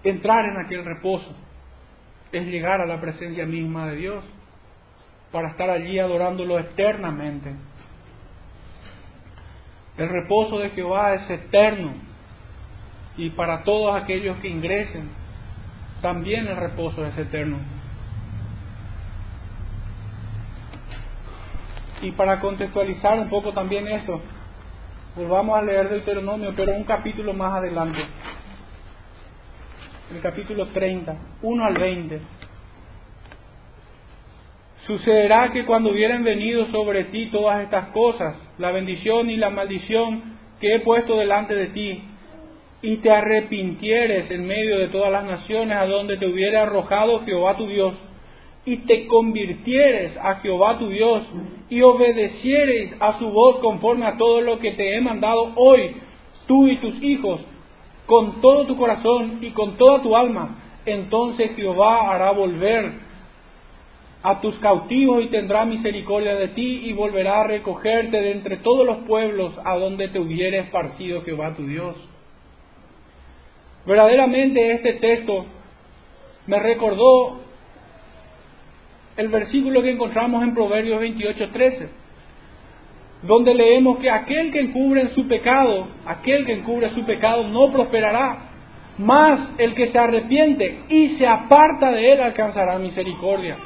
[0.03, 1.33] entrar en aquel reposo
[2.31, 4.25] es llegar a la presencia misma de Dios
[5.31, 7.53] para estar allí adorándolo eternamente.
[9.97, 11.93] El reposo de Jehová es eterno
[13.17, 15.09] y para todos aquellos que ingresen
[16.01, 17.57] también el reposo es eterno.
[22.01, 24.21] Y para contextualizar un poco también esto,
[25.15, 27.99] pues vamos a leer Deuteronomio, pero un capítulo más adelante.
[30.13, 32.21] El capítulo 30, 1 al 20.
[34.85, 40.35] Sucederá que cuando hubieran venido sobre ti todas estas cosas, la bendición y la maldición
[40.59, 42.03] que he puesto delante de ti,
[42.81, 47.57] y te arrepintieres en medio de todas las naciones a donde te hubiera arrojado Jehová
[47.57, 47.95] tu Dios,
[48.65, 51.23] y te convirtieres a Jehová tu Dios,
[51.69, 55.95] y obedecieres a su voz conforme a todo lo que te he mandado hoy,
[56.47, 57.41] tú y tus hijos,
[58.05, 63.05] con todo tu corazón y con toda tu alma, entonces Jehová hará volver
[64.21, 68.85] a tus cautivos y tendrá misericordia de ti y volverá a recogerte de entre todos
[68.85, 71.95] los pueblos a donde te hubiere esparcido Jehová tu Dios.
[73.85, 75.45] Verdaderamente este texto
[76.47, 77.44] me recordó
[79.17, 81.87] el versículo que encontramos en Proverbios 28:13,
[83.23, 88.37] donde leemos que aquel que encubre su pecado, aquel que encubre su pecado no prosperará,
[88.97, 93.57] mas el que se arrepiente y se aparta de él alcanzará misericordia.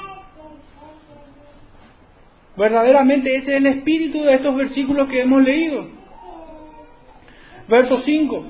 [2.55, 5.87] Verdaderamente ese es el espíritu de estos versículos que hemos leído.
[7.69, 8.43] Verso 5.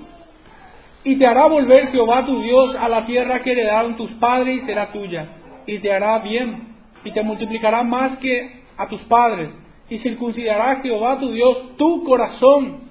[1.04, 4.66] Y te hará volver Jehová tu Dios a la tierra que heredaron tus padres y
[4.66, 5.28] será tuya.
[5.68, 6.79] Y te hará bien.
[7.04, 9.50] Y te multiplicará más que a tus padres.
[9.90, 12.90] Y circuncidará Jehová tu Dios tu corazón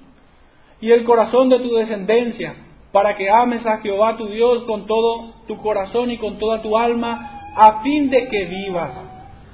[0.81, 2.55] y el corazón de tu descendencia,
[2.91, 6.77] para que ames a Jehová tu Dios con todo tu corazón y con toda tu
[6.77, 9.09] alma, a fin de que vivas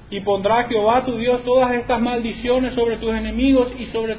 [0.09, 4.17] y pondrá Jehová tu Dios todas estas maldiciones sobre tus enemigos y sobre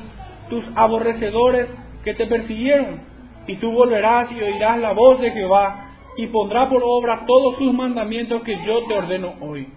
[0.51, 1.68] tus aborrecedores
[2.05, 3.01] que te persiguieron.
[3.46, 7.72] Y tú volverás y oirás la voz de Jehová y pondrá por obra todos sus
[7.72, 9.68] mandamientos que yo te ordeno hoy.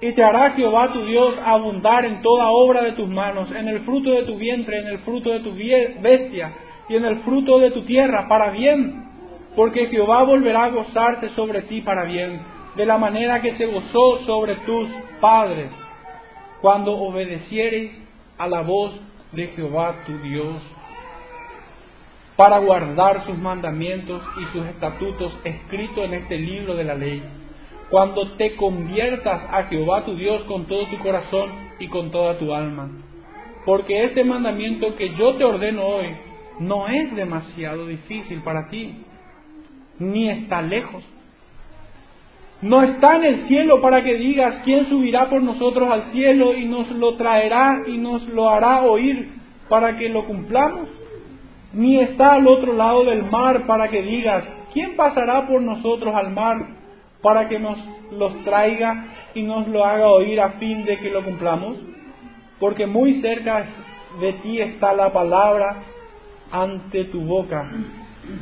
[0.00, 3.80] Y te hará Jehová tu Dios abundar en toda obra de tus manos, en el
[3.80, 6.52] fruto de tu vientre, en el fruto de tu bestia
[6.88, 9.04] y en el fruto de tu tierra, para bien,
[9.56, 12.40] porque Jehová volverá a gozarse sobre ti para bien
[12.76, 14.88] de la manera que se gozó sobre tus
[15.20, 15.70] padres,
[16.60, 17.90] cuando obedeciereis
[18.38, 18.92] a la voz
[19.32, 20.62] de Jehová tu Dios,
[22.36, 27.20] para guardar sus mandamientos y sus estatutos escritos en este libro de la ley,
[27.90, 32.52] cuando te conviertas a Jehová tu Dios con todo tu corazón y con toda tu
[32.54, 32.90] alma.
[33.64, 36.08] Porque este mandamiento que yo te ordeno hoy
[36.60, 39.04] no es demasiado difícil para ti,
[39.98, 41.04] ni está lejos
[42.60, 46.64] no está en el cielo para que digas quién subirá por nosotros al cielo y
[46.64, 49.28] nos lo traerá y nos lo hará oír
[49.68, 50.88] para que lo cumplamos.
[51.72, 56.30] Ni está al otro lado del mar para que digas quién pasará por nosotros al
[56.32, 56.56] mar
[57.22, 57.78] para que nos
[58.12, 61.76] los traiga y nos lo haga oír a fin de que lo cumplamos.
[62.58, 63.66] Porque muy cerca
[64.20, 65.76] de ti está la palabra
[66.50, 67.70] ante tu boca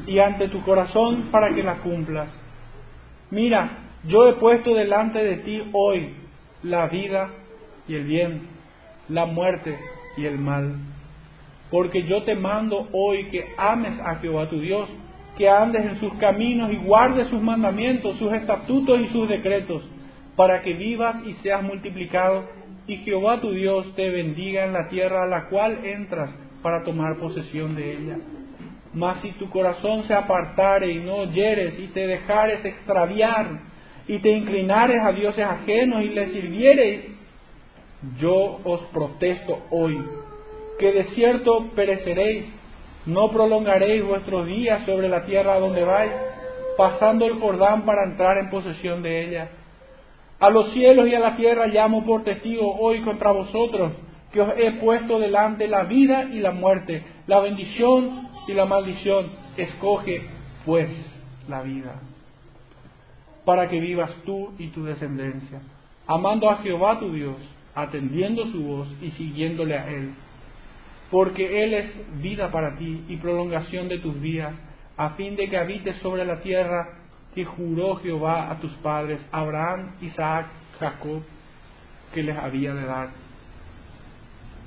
[0.06, 2.28] y ante tu corazón para que la cumplas.
[3.30, 6.14] Mira, yo he puesto delante de ti hoy
[6.62, 7.30] la vida
[7.88, 8.48] y el bien,
[9.08, 9.78] la muerte
[10.16, 10.76] y el mal.
[11.70, 14.88] Porque yo te mando hoy que ames a Jehová tu Dios,
[15.36, 19.82] que andes en sus caminos y guardes sus mandamientos, sus estatutos y sus decretos,
[20.34, 22.44] para que vivas y seas multiplicado,
[22.86, 26.30] y Jehová tu Dios te bendiga en la tierra a la cual entras
[26.62, 28.18] para tomar posesión de ella.
[28.94, 33.76] Mas si tu corazón se apartare y no oyeres y te dejares extraviar,
[34.08, 37.00] y te inclinares a dioses ajenos y les sirviereis,
[38.18, 39.98] yo os protesto hoy,
[40.78, 42.44] que de cierto pereceréis,
[43.06, 46.12] no prolongaréis vuestros días sobre la tierra donde vais,
[46.76, 49.48] pasando el Jordán para entrar en posesión de ella.
[50.38, 53.92] A los cielos y a la tierra llamo por testigo hoy contra vosotros,
[54.32, 59.30] que os he puesto delante la vida y la muerte, la bendición y la maldición.
[59.56, 60.22] Escoge,
[60.66, 60.90] pues,
[61.48, 61.94] la vida
[63.46, 65.62] para que vivas tú y tu descendencia,
[66.06, 67.36] amando a Jehová tu Dios,
[67.76, 70.10] atendiendo su voz y siguiéndole a Él,
[71.10, 74.52] porque Él es vida para ti y prolongación de tus días,
[74.96, 76.88] a fin de que habites sobre la tierra
[77.34, 80.46] que juró Jehová a tus padres, Abraham, Isaac,
[80.80, 81.22] Jacob,
[82.12, 83.08] que les había de dar.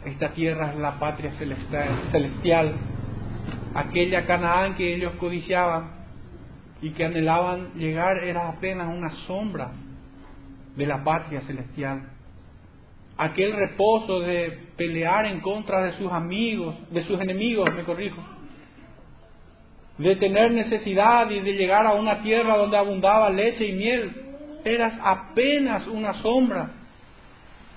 [0.06, 1.34] Esta tierra es la patria
[2.12, 2.74] celestial,
[3.74, 6.00] aquella Canaán que ellos codiciaban,
[6.82, 9.72] y que anhelaban llegar era apenas una sombra
[10.76, 12.04] de la patria celestial.
[13.22, 18.24] Aquel reposo de pelear en contra de sus amigos, de sus enemigos, me corrijo,
[19.97, 24.11] de tener necesidad y de llegar a una tierra donde abundaba leche y miel,
[24.63, 26.72] eras apenas una sombra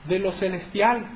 [0.06, 1.06] de lo celestial.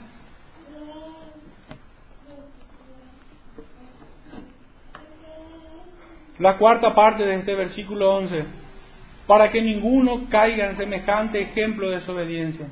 [6.41, 8.45] La cuarta parte de este versículo 11
[9.29, 12.67] para que ninguno caiga en semejante ejemplo de desobediencia.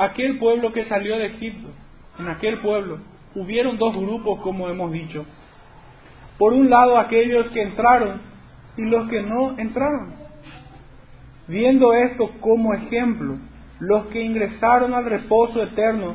[0.00, 1.68] Aquel pueblo que salió de Egipto,
[2.18, 3.00] en aquel pueblo,
[3.34, 5.26] hubieron dos grupos, como hemos dicho.
[6.38, 8.22] Por un lado, aquellos que entraron
[8.78, 10.14] y los que no entraron.
[11.48, 13.36] Viendo esto como ejemplo,
[13.78, 16.14] los que ingresaron al reposo eterno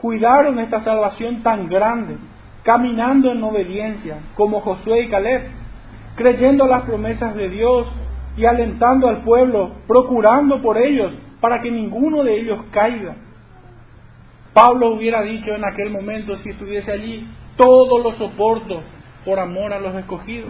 [0.00, 2.16] cuidaron esta salvación tan grande,
[2.64, 5.42] caminando en obediencia, como Josué y Caleb,
[6.16, 7.86] creyendo las promesas de Dios
[8.36, 11.12] y alentando al pueblo, procurando por ellos,
[11.44, 13.16] para que ninguno de ellos caiga.
[14.54, 17.28] Pablo hubiera dicho en aquel momento, si estuviese allí,
[17.58, 18.80] todo lo soporto
[19.26, 20.48] por amor a los escogidos.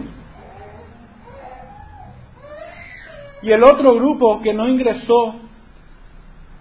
[3.41, 5.35] Y el otro grupo que no ingresó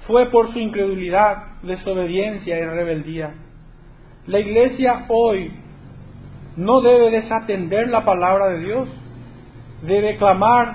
[0.08, 3.34] fue por su incredulidad, desobediencia y rebeldía.
[4.26, 5.52] La iglesia hoy
[6.56, 8.88] no debe desatender la palabra de Dios,
[9.82, 10.74] debe clamar,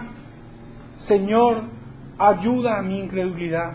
[1.09, 1.77] Señor,
[2.19, 3.73] ayuda a mi incredulidad,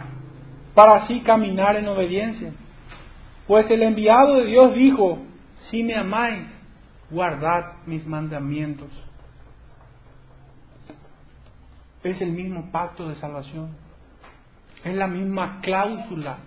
[0.75, 2.53] para así caminar en obediencia.
[3.47, 5.19] Pues el enviado de Dios dijo,
[5.71, 6.47] si me amáis,
[7.11, 8.89] guardad mis mandamientos.
[12.03, 13.71] Es el mismo pacto de salvación.
[14.85, 16.39] Es la misma cláusula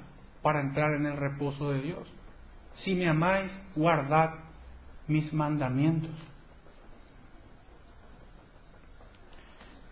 [0.43, 2.07] para entrar en el reposo de Dios.
[2.83, 4.35] Si me amáis, guardad
[5.07, 6.11] mis mandamientos.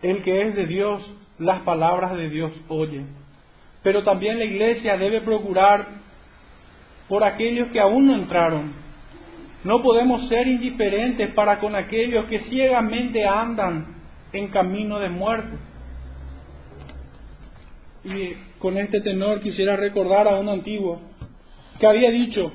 [0.02, 1.02] El que es de Dios,
[1.38, 3.02] las palabras de Dios oye.
[3.82, 5.86] Pero también la iglesia debe procurar
[7.08, 8.72] por aquellos que aún no entraron.
[9.64, 13.86] No podemos ser indiferentes para con aquellos que ciegamente andan
[14.32, 15.56] en camino de muerte.
[18.04, 21.00] Y con este tenor quisiera recordar a un antiguo
[21.80, 22.52] que había dicho,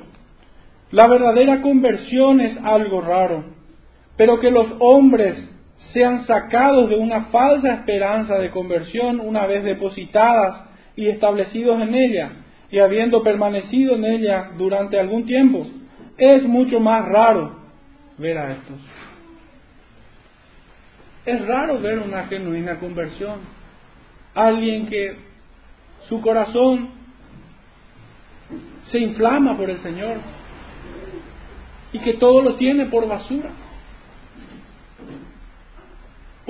[0.92, 3.44] la verdadera conversión es algo raro,
[4.18, 5.51] pero que los hombres
[5.94, 12.32] sean sacados de una falsa esperanza de conversión una vez depositadas y establecidos en ella,
[12.70, 15.68] y habiendo permanecido en ella durante algún tiempo,
[16.18, 17.60] es mucho más raro
[18.18, 18.78] ver a estos.
[21.26, 23.40] Es raro ver una genuina conversión.
[24.34, 25.16] Alguien que
[26.08, 26.90] su corazón
[28.92, 30.18] se inflama por el Señor
[31.94, 33.52] y que todo lo tiene por basura.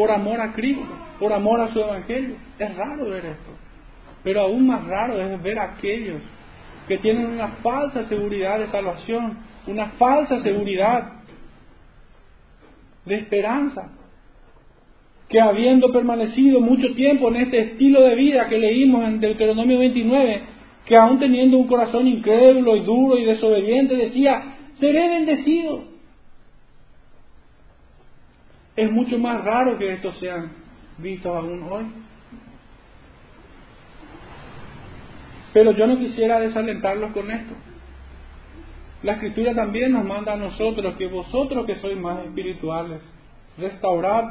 [0.01, 2.35] Por amor a Cristo, por amor a su Evangelio.
[2.57, 3.51] Es raro ver esto.
[4.23, 6.23] Pero aún más raro es ver a aquellos
[6.87, 9.37] que tienen una falsa seguridad de salvación,
[9.67, 11.03] una falsa seguridad
[13.05, 13.91] de esperanza,
[15.29, 20.41] que habiendo permanecido mucho tiempo en este estilo de vida que leímos en Deuteronomio 29,
[20.83, 25.90] que aún teniendo un corazón incrédulo y duro y desobediente, decía, seré bendecido.
[28.81, 30.53] Es mucho más raro que estos sean
[30.97, 31.85] vistos aún hoy.
[35.53, 37.53] Pero yo no quisiera desalentarlos con esto.
[39.03, 43.01] La escritura también nos manda a nosotros que vosotros que sois más espirituales,
[43.59, 44.23] restaurad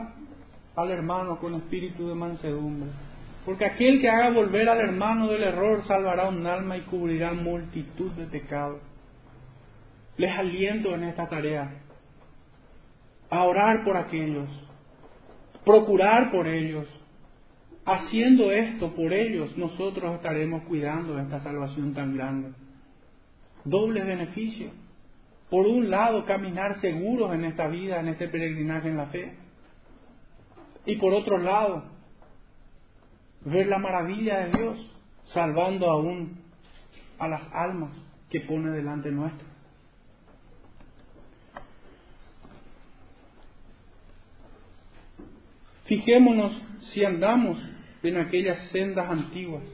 [0.74, 2.90] al hermano con espíritu de mansedumbre.
[3.44, 8.10] Porque aquel que haga volver al hermano del error salvará un alma y cubrirá multitud
[8.14, 8.80] de pecados.
[10.16, 11.70] Les aliento en esta tarea
[13.30, 14.48] a orar por aquellos,
[15.64, 16.86] procurar por ellos,
[17.84, 22.52] Haciendo esto por ellos, nosotros estaremos cuidando esta salvación tan grande.
[23.64, 24.70] Doble beneficio.
[25.48, 29.34] Por un lado, caminar seguros en esta vida, en este peregrinaje en la fe.
[30.86, 31.84] Y por otro lado,
[33.44, 34.96] ver la maravilla de Dios,
[35.32, 36.42] salvando aún
[37.18, 37.90] a las almas
[38.28, 39.49] que pone delante nuestro.
[45.90, 46.52] Fijémonos
[46.92, 47.58] si andamos
[48.04, 49.64] en aquellas sendas antiguas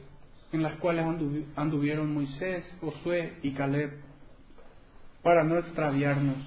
[0.50, 1.04] en las cuales
[1.56, 3.90] anduvieron Moisés, Josué y Caleb,
[5.22, 6.38] para no extraviarnos.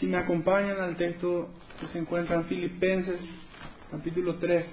[0.00, 1.48] Si me acompañan al texto
[1.78, 3.20] que se encuentra en Filipenses,
[3.92, 4.66] capítulo 3.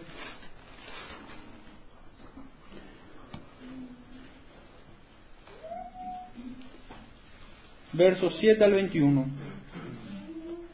[7.93, 9.48] Versos 7 al 21.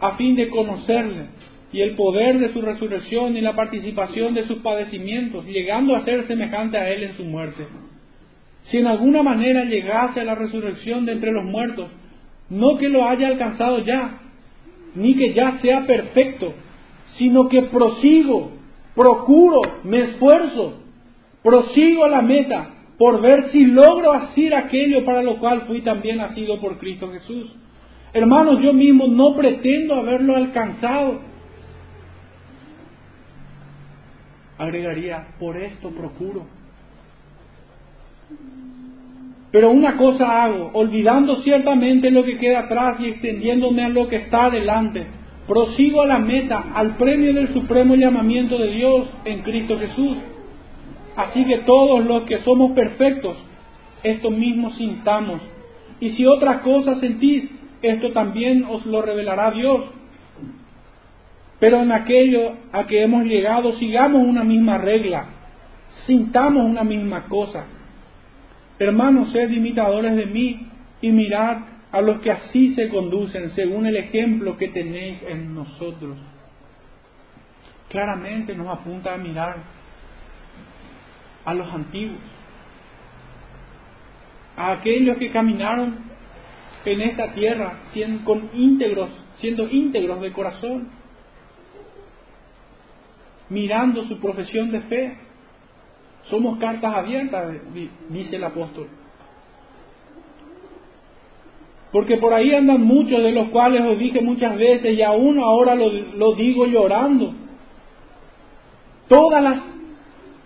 [0.00, 1.26] a fin de conocerle
[1.72, 6.26] y el poder de su resurrección y la participación de sus padecimientos, llegando a ser
[6.26, 7.66] semejante a él en su muerte.
[8.64, 11.88] Si en alguna manera llegase a la resurrección de entre los muertos,
[12.48, 14.20] no que lo haya alcanzado ya,
[14.94, 16.54] ni que ya sea perfecto,
[17.16, 18.52] sino que prosigo,
[18.94, 20.82] procuro, me esfuerzo,
[21.42, 26.18] prosigo a la meta por ver si logro hacer aquello para lo cual fui también
[26.18, 27.54] nacido por Cristo Jesús.
[28.12, 31.20] Hermanos, yo mismo no pretendo haberlo alcanzado.
[34.58, 36.46] Agregaría, por esto procuro.
[39.52, 44.16] Pero una cosa hago, olvidando ciertamente lo que queda atrás y extendiéndome a lo que
[44.16, 45.06] está adelante,
[45.46, 50.18] prosigo a la meta, al premio del supremo llamamiento de Dios en Cristo Jesús.
[51.16, 53.36] Así que todos los que somos perfectos,
[54.02, 55.40] esto mismo sintamos.
[55.98, 57.50] Y si otra cosa sentís,
[57.82, 59.84] esto también os lo revelará Dios.
[61.58, 65.26] Pero en aquello a que hemos llegado, sigamos una misma regla,
[66.06, 67.66] sintamos una misma cosa.
[68.78, 70.66] Hermanos, sed imitadores de mí
[71.02, 71.58] y mirad
[71.92, 76.16] a los que así se conducen, según el ejemplo que tenéis en nosotros.
[77.88, 79.56] Claramente nos apunta a mirar
[81.44, 82.20] a los antiguos,
[84.56, 86.10] a aquellos que caminaron
[86.84, 89.10] en esta tierra siendo, con íntegros,
[89.40, 90.88] siendo íntegros de corazón,
[93.48, 95.16] mirando su profesión de fe.
[96.24, 97.54] Somos cartas abiertas,
[98.08, 98.86] dice el apóstol.
[101.92, 105.74] Porque por ahí andan muchos de los cuales os dije muchas veces y aún ahora
[105.74, 107.34] lo, lo digo llorando.
[109.08, 109.58] Todas las,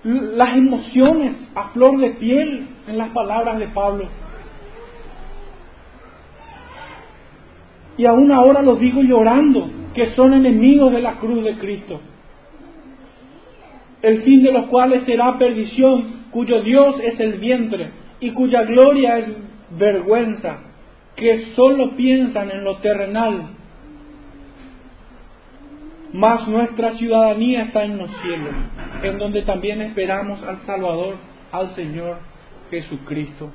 [0.05, 4.09] las emociones a flor de piel en las palabras de Pablo.
[7.97, 12.01] Y aún ahora los digo llorando, que son enemigos de la cruz de Cristo
[14.05, 17.89] el fin de los cuales será perdición, cuyo Dios es el vientre
[18.21, 19.29] y cuya gloria es
[19.79, 20.59] vergüenza,
[21.17, 23.47] que solo piensan en lo terrenal.
[26.13, 28.55] Mas nuestra ciudadanía está en los cielos,
[29.03, 31.15] en donde también esperamos al Salvador,
[31.51, 32.19] al Señor
[32.71, 33.53] Jesucristo.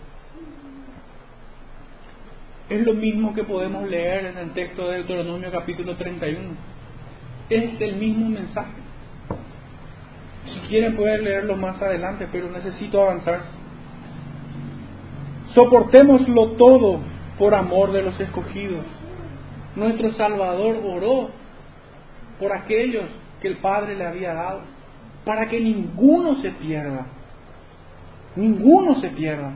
[2.70, 6.39] Es lo mismo que podemos leer en el texto de Deuteronomio capítulo 31.
[7.49, 8.74] Es el mismo mensaje.
[10.45, 13.41] Si quieren pueden leerlo más adelante, pero necesito avanzar.
[15.55, 16.99] Soportémoslo todo
[17.39, 18.86] por amor de los escogidos.
[19.76, 21.30] Nuestro Salvador oró
[22.39, 23.05] por aquellos
[23.41, 24.61] que el Padre le había dado,
[25.26, 27.07] para que ninguno se pierda.
[28.36, 29.53] Ninguno se pierda.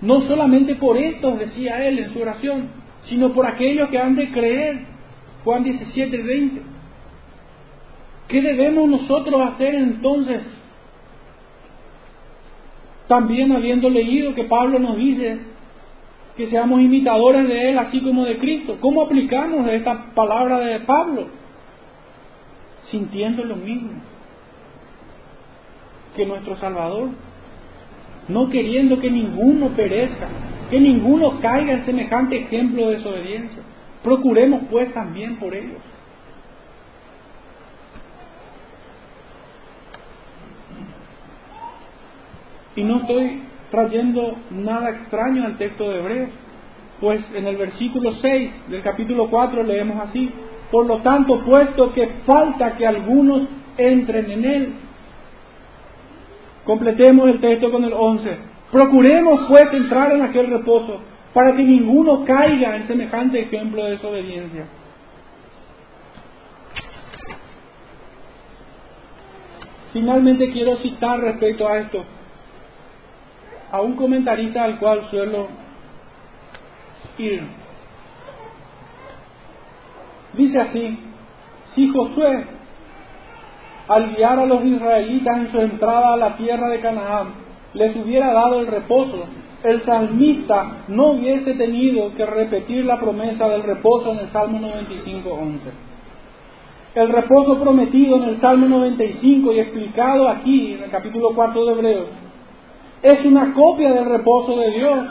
[0.00, 2.68] No solamente por estos, decía él en su oración,
[3.08, 4.86] sino por aquellos que han de creer.
[5.44, 6.62] Juan 17, 20.
[8.28, 10.42] ¿Qué debemos nosotros hacer entonces?
[13.08, 15.38] También habiendo leído que Pablo nos dice
[16.36, 18.76] que seamos imitadores de Él así como de Cristo.
[18.80, 21.26] ¿Cómo aplicamos esta palabra de Pablo?
[22.90, 23.92] Sintiendo lo mismo
[26.14, 27.10] que nuestro Salvador,
[28.28, 30.28] no queriendo que ninguno perezca,
[30.70, 33.62] que ninguno caiga en semejante ejemplo de desobediencia.
[34.02, 35.80] Procuremos pues también por ellos.
[42.76, 46.30] Y no estoy trayendo nada extraño al texto de Hebreos,
[47.00, 50.30] pues en el versículo 6 del capítulo 4 leemos así,
[50.70, 53.42] por lo tanto, puesto que falta que algunos
[53.76, 54.72] entren en él.
[56.68, 58.36] Completemos el texto con el 11.
[58.70, 61.00] Procuremos pues entrar en aquel reposo,
[61.32, 64.66] para que ninguno caiga en semejante ejemplo de desobediencia.
[69.94, 72.04] Finalmente quiero citar respecto a esto
[73.72, 75.48] a un comentarista al cual suelo
[77.16, 77.44] ir.
[80.34, 80.98] Dice así,
[81.74, 82.57] si Josué,
[83.88, 87.28] al guiar a los israelitas en su entrada a la tierra de Canaán,
[87.74, 89.26] les hubiera dado el reposo,
[89.64, 95.58] el salmista no hubiese tenido que repetir la promesa del reposo en el Salmo 95.11.
[96.94, 101.72] El reposo prometido en el Salmo 95 y explicado aquí en el capítulo 4 de
[101.72, 102.08] Hebreos
[103.02, 105.06] es una copia del reposo de Dios.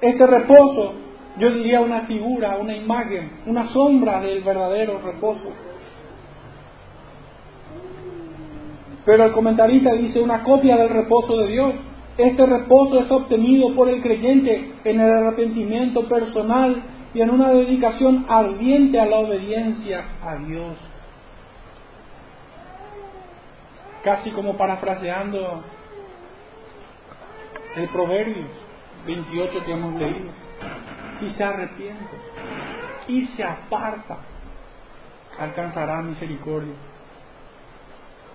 [0.00, 0.94] Este reposo,
[1.38, 5.52] yo diría una figura, una imagen, una sombra del verdadero reposo.
[9.10, 11.74] Pero el comentarista dice una copia del reposo de Dios.
[12.16, 16.80] Este reposo es obtenido por el creyente en el arrepentimiento personal
[17.12, 20.76] y en una dedicación ardiente a la obediencia a Dios.
[24.04, 25.64] Casi como parafraseando
[27.74, 28.46] el Proverbio
[29.08, 30.30] 28 que hemos leído.
[31.20, 32.16] Y se arrepiente
[33.08, 34.18] y se aparta,
[35.36, 36.76] alcanzará misericordia.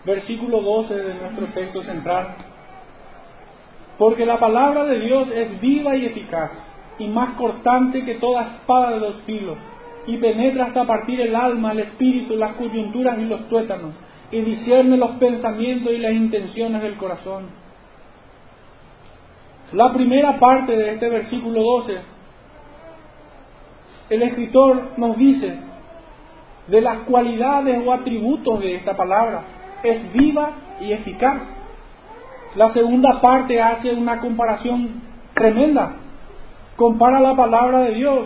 [0.06, 2.36] Versículo 12 de nuestro texto central.
[3.98, 6.52] Porque la palabra de Dios es viva y eficaz,
[7.00, 9.58] y más cortante que toda espada de dos filos,
[10.06, 13.94] y penetra hasta partir el alma, el espíritu, las coyunturas y los tuétanos,
[14.32, 17.46] y discierne los pensamientos y las intenciones del corazón.
[19.72, 21.98] La primera parte de este versículo 12,
[24.12, 25.58] el escritor nos dice
[26.68, 29.42] de las cualidades o atributos de esta palabra.
[29.86, 30.50] Es viva
[30.82, 31.42] y eficaz.
[32.56, 35.02] La segunda parte hace una comparación
[35.36, 35.94] tremenda.
[36.76, 38.26] Compara la palabra de Dios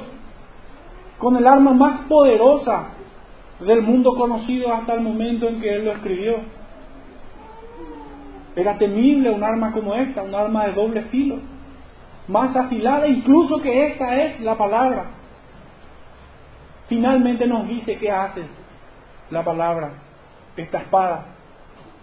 [1.17, 2.91] con el arma más poderosa
[3.59, 6.37] del mundo conocido hasta el momento en que él lo escribió.
[8.55, 11.39] Era temible un arma como esta, un arma de doble filo,
[12.29, 15.07] más afilada incluso que esta es la palabra.
[16.87, 18.43] Finalmente nos dice qué hace
[19.29, 19.91] la palabra,
[20.55, 21.38] esta espada.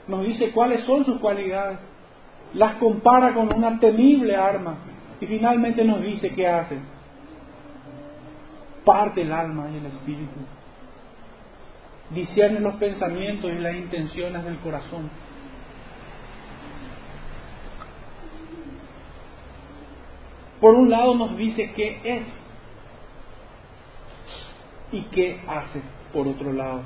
[0.08, 1.78] Nos dice cuáles son sus cualidades
[2.54, 4.76] las compara con una temible arma
[5.20, 6.78] y finalmente nos dice qué hace.
[8.84, 10.38] Parte el alma y el espíritu.
[12.10, 15.10] Discierne los pensamientos y las intenciones del corazón.
[20.60, 22.22] Por un lado nos dice qué es
[24.92, 25.82] y qué hace
[26.12, 26.82] por otro lado.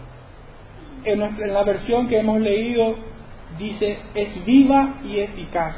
[1.05, 3.10] En, en la versión que hemos leído
[3.59, 5.77] dice es viva y eficaz.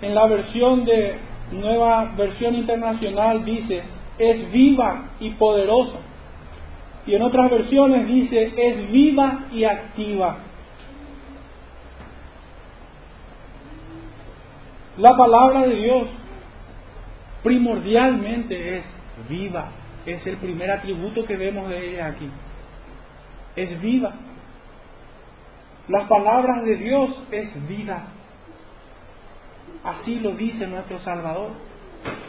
[0.00, 1.18] En la versión de
[1.52, 3.82] nueva versión internacional dice
[4.18, 5.98] es viva y poderosa.
[7.06, 10.38] Y en otras versiones dice es viva y activa.
[14.98, 16.08] La palabra de Dios
[17.42, 18.84] primordialmente es
[19.28, 19.70] viva.
[20.04, 22.28] Es el primer atributo que vemos de ella aquí.
[23.56, 24.12] Es viva.
[25.88, 28.04] Las palabras de Dios es vida.
[29.82, 31.50] Así lo dice nuestro Salvador.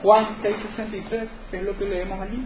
[0.01, 2.43] Juan 6:63 es lo que leemos allí.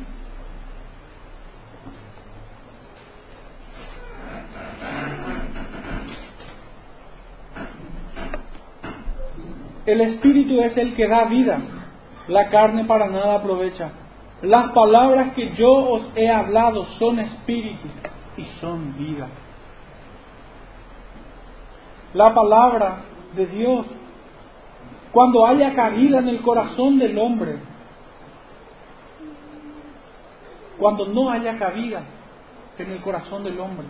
[9.85, 11.59] El espíritu es el que da vida,
[12.27, 13.91] la carne para nada aprovecha.
[14.41, 17.87] Las palabras que yo os he hablado son espíritu
[18.35, 19.29] y son vida
[22.13, 23.01] la palabra
[23.35, 23.85] de Dios,
[25.11, 27.57] cuando haya cabida en el corazón del hombre,
[30.77, 32.03] cuando no haya cabida
[32.77, 33.87] en el corazón del hombre,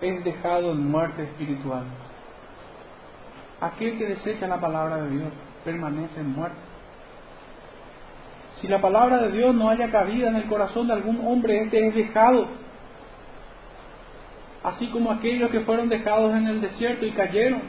[0.00, 1.84] es dejado en muerte espiritual.
[3.60, 5.32] Aquel que desecha la palabra de Dios
[5.64, 6.58] permanece en muerte.
[8.60, 11.86] Si la palabra de Dios no haya cabida en el corazón de algún hombre, este
[11.86, 12.48] es dejado
[14.62, 17.62] así como aquellos que fueron dejados en el desierto y cayeron.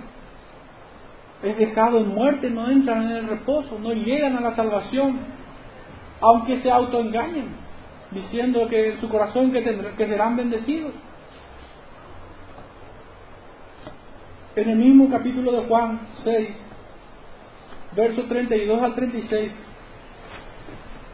[1.41, 5.17] Es dejado en muerte, no entran en el reposo, no llegan a la salvación,
[6.21, 7.47] aunque se autoengañen,
[8.11, 9.63] diciendo que en su corazón que,
[9.97, 10.93] que serán bendecidos.
[14.55, 16.49] En el mismo capítulo de Juan 6,
[17.95, 19.51] versos 32 al 36,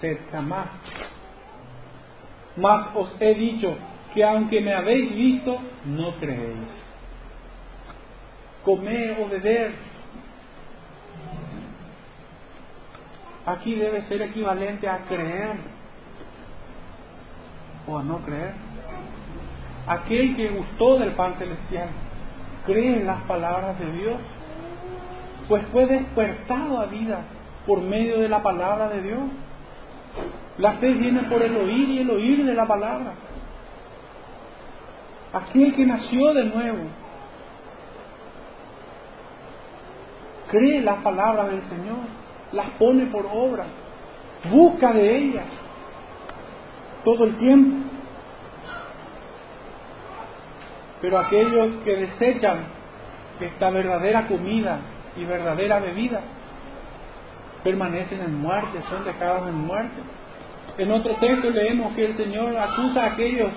[0.00, 0.68] sed jamás.
[2.56, 3.76] Mas os he dicho
[4.12, 6.68] que aunque me habéis visto, no creéis.
[8.64, 9.72] Comer o beber.
[13.46, 15.56] Aquí debe ser equivalente a creer
[17.86, 18.54] o a no creer.
[19.86, 21.88] Aquel que gustó del pan celestial,
[22.66, 24.18] cree en las palabras de Dios,
[25.48, 27.22] pues fue despertado a vida
[27.66, 29.20] por medio de la palabra de Dios.
[30.58, 33.14] La fe viene por el oír y el oír de la palabra.
[35.32, 36.78] Aquel que nació de nuevo
[40.50, 41.98] cree las palabras del Señor,
[42.52, 43.64] las pone por obra,
[44.50, 45.46] busca de ellas
[47.04, 47.76] todo el tiempo.
[51.00, 52.58] Pero aquellos que desechan
[53.40, 54.80] esta verdadera comida
[55.16, 56.20] y verdadera bebida
[57.62, 60.00] permanecen en muerte, son dejados en muerte.
[60.78, 63.50] En otro texto leemos que el Señor acusa a aquellos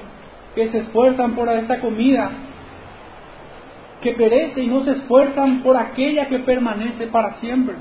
[0.55, 2.31] que se esfuerzan por esta comida,
[4.01, 7.75] que perece y no se esfuerzan por aquella que permanece para siempre.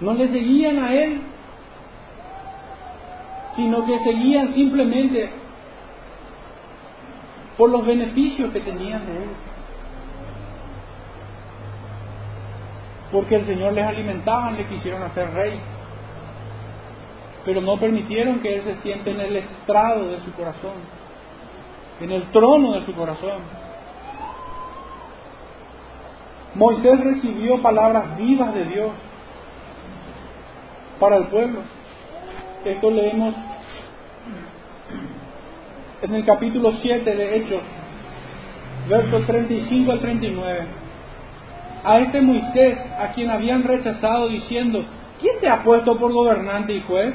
[0.00, 1.20] No le seguían a Él,
[3.56, 5.30] sino que seguían simplemente
[7.58, 9.49] por los beneficios que tenían de Él.
[13.12, 15.60] Porque el Señor les alimentaban, le quisieron hacer rey
[17.44, 20.74] pero no permitieron que Él se siente en el estrado de su corazón,
[22.00, 23.40] en el trono de su corazón.
[26.54, 28.90] Moisés recibió palabras vivas de Dios
[30.98, 31.60] para el pueblo.
[32.64, 33.34] Esto leemos
[36.02, 37.62] en el capítulo 7 de Hechos,
[38.88, 40.79] versos 35 al 39.
[41.82, 44.84] A este Moisés, a quien habían rechazado diciendo,
[45.20, 47.14] ¿quién te ha puesto por gobernante y juez?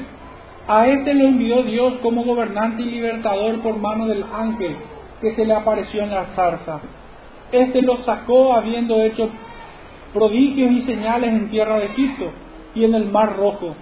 [0.66, 4.76] A este le envió Dios como gobernante y libertador por mano del ángel
[5.20, 6.80] que se le apareció en la zarza.
[7.52, 9.30] Este lo sacó habiendo hecho
[10.12, 12.32] prodigios y señales en tierra de Egipto
[12.74, 13.76] y en el mar rojo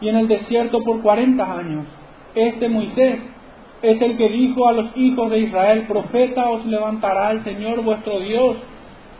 [0.00, 1.86] y en el desierto por cuarenta años.
[2.36, 3.18] Este Moisés
[3.82, 8.20] es el que dijo a los hijos de Israel, profeta os levantará el Señor vuestro
[8.20, 8.56] Dios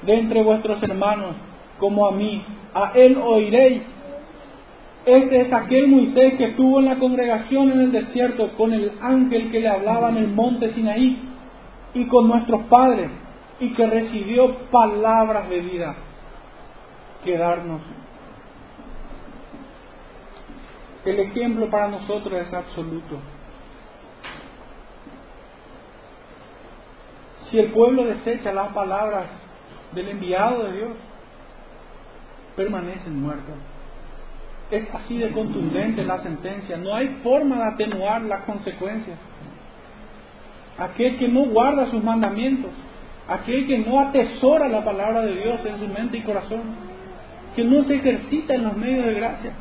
[0.02, 1.36] de entre vuestros hermanos,
[1.78, 2.42] como a mí.
[2.74, 3.82] A él oiréis
[5.08, 9.50] este es aquel Moisés que estuvo en la congregación en el desierto con el ángel
[9.50, 11.18] que le hablaba en el monte Sinaí
[11.94, 13.10] y con nuestros padres
[13.58, 15.96] y que recibió palabras de vida
[17.24, 17.80] que darnos.
[21.06, 23.16] El ejemplo para nosotros es absoluto.
[27.50, 29.24] Si el pueblo desecha las palabras
[29.92, 30.90] del enviado de Dios,
[32.56, 33.54] permanecen muertos.
[34.70, 36.76] Es así de contundente la sentencia.
[36.76, 39.18] No hay forma de atenuar las consecuencias.
[40.78, 42.70] Aquel que no guarda sus mandamientos,
[43.28, 46.62] aquel que no atesora la palabra de Dios en su mente y corazón,
[47.56, 49.52] que no se ejercita en los medios de gracia.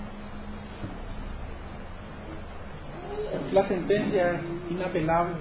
[3.54, 5.34] La sentencia es inapelable.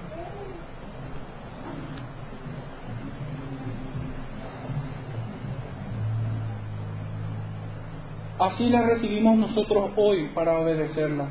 [8.39, 11.25] Así las recibimos nosotros hoy para obedecerla.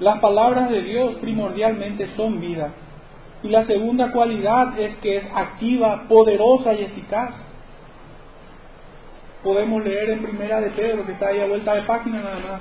[0.00, 2.72] Las palabras de Dios primordialmente son vida.
[3.44, 7.34] Y la segunda cualidad es que es activa, poderosa y eficaz.
[9.44, 12.60] Podemos leer en Primera de Pedro, que está ahí a vuelta de página nada más.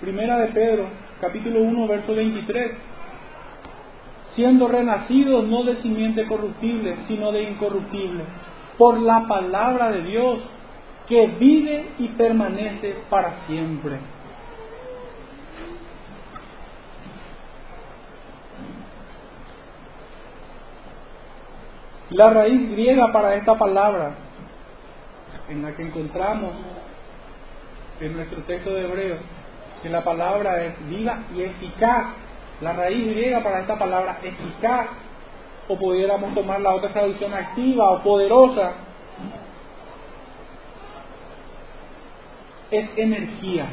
[0.00, 0.84] Primera de Pedro,
[1.20, 2.72] capítulo 1, verso 23.
[4.36, 8.22] Siendo renacidos no de simiente corruptible, sino de incorruptible,
[8.78, 10.38] por la palabra de Dios
[11.08, 13.98] que vive y permanece para siempre.
[22.10, 24.12] La raíz griega para esta palabra,
[25.48, 26.52] en la que encontramos
[28.00, 29.16] en nuestro texto de Hebreo,
[29.82, 32.06] que la palabra es viva y eficaz.
[32.60, 34.88] La raíz griega para esta palabra eficaz,
[35.68, 38.72] o pudiéramos tomar la otra traducción activa o poderosa,
[42.70, 43.68] es energía.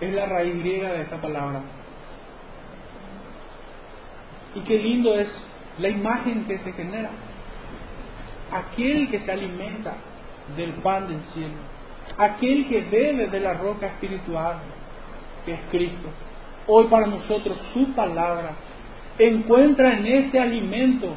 [0.00, 1.62] Es la raíz griega de esta palabra.
[4.54, 5.28] Y qué lindo es
[5.78, 7.10] la imagen que se genera.
[8.52, 9.94] Aquel que se alimenta
[10.56, 11.54] del pan del cielo.
[12.16, 14.58] Aquel que bebe de la roca espiritual
[15.44, 16.08] que es Cristo.
[16.66, 18.52] Hoy para nosotros su palabra
[19.18, 21.14] encuentra en ese alimento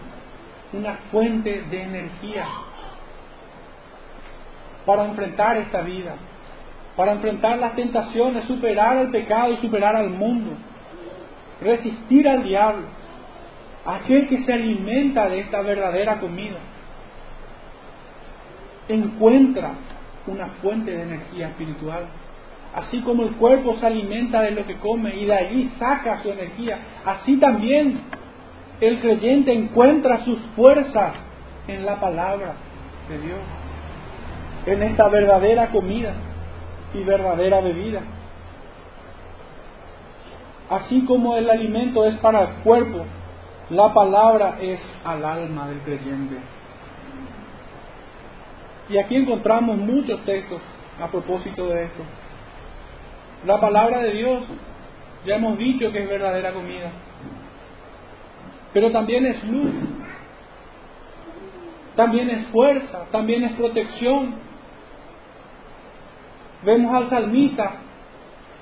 [0.74, 2.46] una fuente de energía
[4.92, 6.16] para enfrentar esta vida,
[6.98, 10.52] para enfrentar las tentaciones, superar el pecado y superar al mundo,
[11.62, 12.88] resistir al diablo,
[13.86, 16.58] aquel que se alimenta de esta verdadera comida,
[18.90, 19.72] encuentra
[20.28, 22.08] una fuente de energía espiritual.
[22.76, 26.32] Así como el cuerpo se alimenta de lo que come y de allí saca su
[26.32, 27.98] energía, así también
[28.82, 31.14] el creyente encuentra sus fuerzas
[31.70, 32.56] en la palabra
[33.08, 33.61] de Dios
[34.66, 36.14] en esta verdadera comida
[36.94, 38.02] y verdadera bebida.
[40.70, 43.06] Así como el alimento es para el cuerpo,
[43.70, 46.38] la palabra es al alma del creyente.
[48.90, 50.62] Y aquí encontramos muchos textos
[51.02, 52.04] a propósito de esto.
[53.46, 54.44] La palabra de Dios,
[55.26, 56.92] ya hemos dicho que es verdadera comida,
[58.74, 59.72] pero también es luz,
[61.96, 64.51] también es fuerza, también es protección.
[66.64, 67.72] Vemos al salmista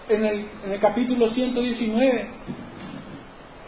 [0.08, 2.28] en el, en el capítulo 119,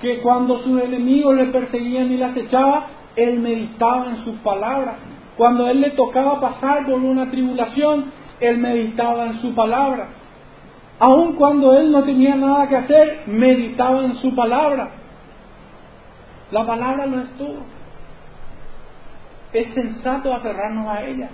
[0.02, 2.84] que cuando sus enemigos le perseguían y le acechaban,
[3.16, 4.96] él meditaba en sus palabras.
[5.36, 8.06] Cuando él le tocaba pasar por una tribulación,
[8.40, 10.10] él meditaba en su palabra.
[11.00, 14.92] Aun cuando él no tenía nada que hacer, meditaba en su palabra.
[16.52, 17.64] La palabra no es todo.
[19.52, 21.30] Es sensato aferrarnos a ella.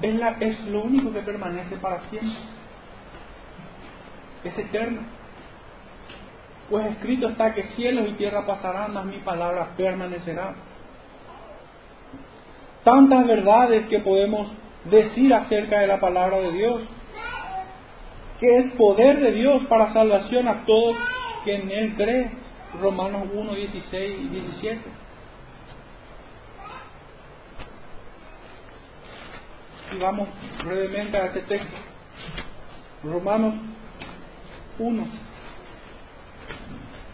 [0.00, 2.38] Es, la, es lo único que permanece para siempre.
[4.44, 5.00] Es eterno.
[6.70, 10.54] Pues escrito está que cielos y tierra pasarán, mas mi palabra permanecerá.
[12.82, 14.48] Tantas verdades que podemos
[14.84, 16.82] decir acerca de la palabra de Dios,
[18.40, 20.96] que es poder de Dios para salvación a todos
[21.44, 22.30] que en Él creen.
[22.80, 24.80] Romanos 1, 16 y 17.
[30.00, 30.28] Vamos
[30.64, 31.76] brevemente a este texto.
[33.04, 33.54] Romanos
[34.78, 35.32] 1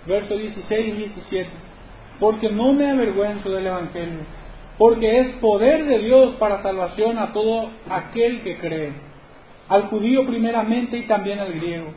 [0.09, 1.51] versos 16 y 17.
[2.19, 4.21] Porque no me avergüenzo del Evangelio,
[4.77, 8.93] porque es poder de Dios para salvación a todo aquel que cree,
[9.69, 11.93] al judío primeramente y también al griego.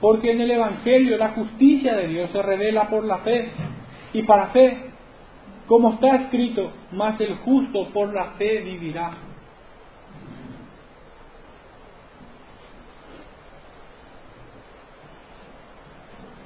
[0.00, 3.50] Porque en el Evangelio la justicia de Dios se revela por la fe,
[4.12, 4.76] y para fe,
[5.66, 9.12] como está escrito, más el justo por la fe vivirá.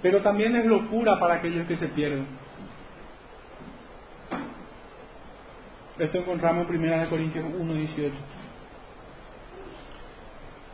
[0.05, 2.27] Pero también es locura para aquellos que se pierden.
[5.99, 8.11] Esto encontramos en 1 Corintios 1.18.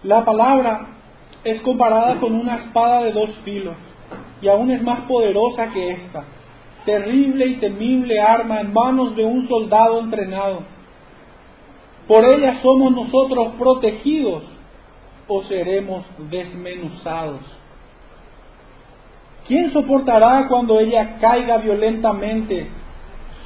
[0.02, 0.88] La palabra
[1.44, 3.76] es comparada con una espada de dos filos
[4.42, 6.24] y aún es más poderosa que esta,
[6.84, 10.62] terrible y temible arma en manos de un soldado entrenado.
[12.08, 14.42] Por ella somos nosotros protegidos
[15.28, 17.59] o seremos desmenuzados.
[19.50, 22.68] ¿Quién soportará cuando ella caiga violentamente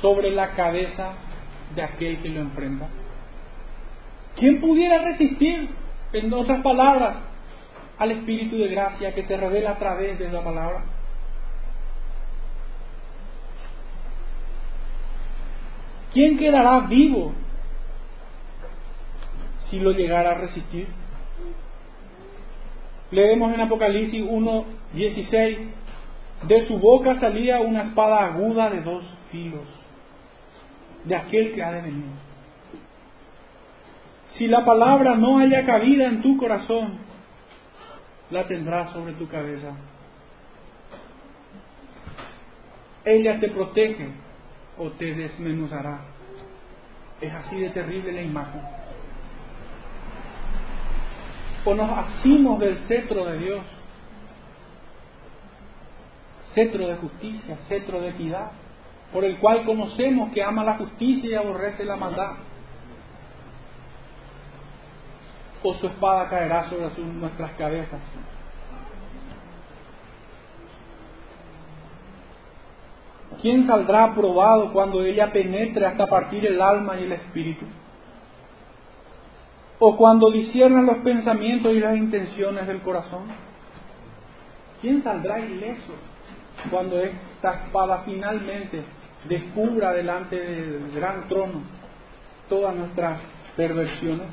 [0.03, 1.15] sobre la cabeza
[1.75, 2.89] de aquel que lo enfrenta?
[4.37, 5.71] ¿Quién pudiera resistir,
[6.13, 7.17] en otras palabras,
[7.97, 10.85] al Espíritu de gracia que se revela a través de la palabra?
[16.13, 17.33] ¿Quién quedará vivo
[19.71, 20.87] si lo llegara a resistir?
[23.11, 25.59] Leemos en Apocalipsis 1, 16
[26.43, 29.67] de su boca salía una espada aguda de dos filos,
[31.05, 32.05] de aquel que ha de venir.
[34.37, 36.99] Si la palabra no haya cabida en tu corazón,
[38.31, 39.75] la tendrás sobre tu cabeza.
[43.05, 44.09] Ella te protege
[44.79, 46.01] o te desmenuzará.
[47.21, 48.61] Es así de terrible la imagen.
[51.65, 53.61] O nos asimos del cetro de Dios
[56.55, 58.53] cetro de justicia, cetro de equidad,
[59.13, 62.33] por el cual conocemos que ama la justicia y aborrece la maldad.
[65.63, 68.01] O su espada caerá sobre nuestras cabezas.
[73.41, 77.67] ¿Quién saldrá aprobado cuando ella penetre hasta partir el alma y el espíritu?
[79.79, 83.25] ¿O cuando disciernan los pensamientos y las intenciones del corazón?
[84.81, 85.93] ¿Quién saldrá ileso?
[86.71, 88.83] Cuando esta espada finalmente
[89.29, 91.63] descubra delante del gran trono
[92.49, 93.21] todas nuestras
[93.57, 94.27] perversiones.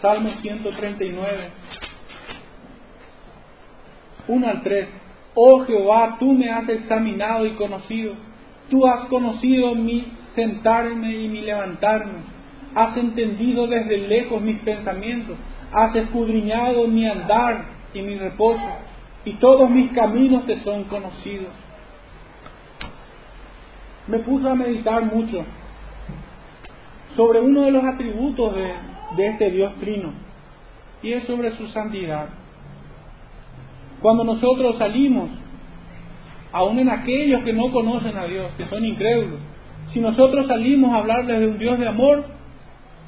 [0.00, 1.50] Salmo 139,
[4.28, 4.88] 1 al 3.
[5.34, 8.14] Oh Jehová, tú me has examinado y conocido.
[8.70, 12.38] Tú has conocido mi sentarme y mi levantarme.
[12.74, 15.36] Has entendido desde lejos mis pensamientos.
[15.72, 18.62] Has escudriñado mi andar y mi reposo
[19.28, 21.52] y todos mis caminos te son conocidos.
[24.06, 25.44] Me puse a meditar mucho
[27.14, 30.14] sobre uno de los atributos de, este Dios trino,
[31.02, 32.30] y es sobre su santidad.
[34.00, 35.28] Cuando nosotros salimos,
[36.50, 39.40] aun en aquellos que no conocen a Dios, que son incrédulos,
[39.92, 42.24] si nosotros salimos a hablarles de un Dios de amor,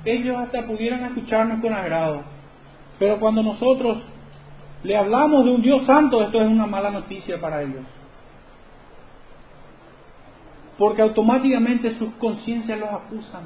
[0.05, 2.25] ellos hasta pudieran escucharnos con agrado.
[2.99, 4.03] Pero cuando nosotros
[4.83, 7.83] le hablamos de un Dios santo, esto es una mala noticia para ellos.
[10.79, 13.43] Porque automáticamente sus conciencias los acusan.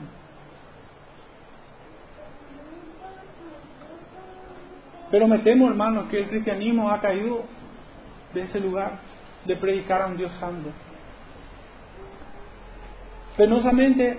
[5.11, 7.43] Pero me temo, hermanos, que el cristianismo ha caído
[8.33, 8.99] de ese lugar
[9.45, 10.71] de predicar a un Dios santo.
[13.37, 14.19] Penosamente,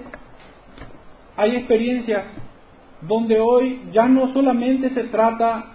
[1.38, 2.26] hay experiencias
[3.02, 5.75] donde hoy ya no solamente se trata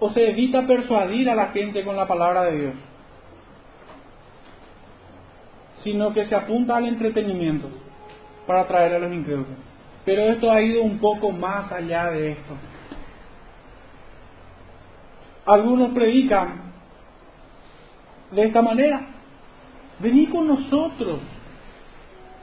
[0.00, 2.74] o se evita persuadir a la gente con la palabra de Dios,
[5.84, 7.68] sino que se apunta al entretenimiento
[8.46, 9.70] para atraer a los incrédulos.
[10.04, 12.54] Pero esto ha ido un poco más allá de esto.
[15.44, 16.72] Algunos predican
[18.30, 19.02] de esta manera.
[19.98, 21.20] Vení con nosotros.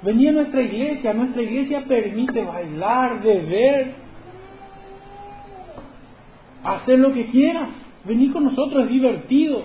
[0.03, 1.13] Vení a nuestra iglesia.
[1.13, 3.95] Nuestra iglesia permite bailar, beber,
[6.75, 7.69] hacer lo que quieras.
[8.03, 9.63] Vení con nosotros, es divertido.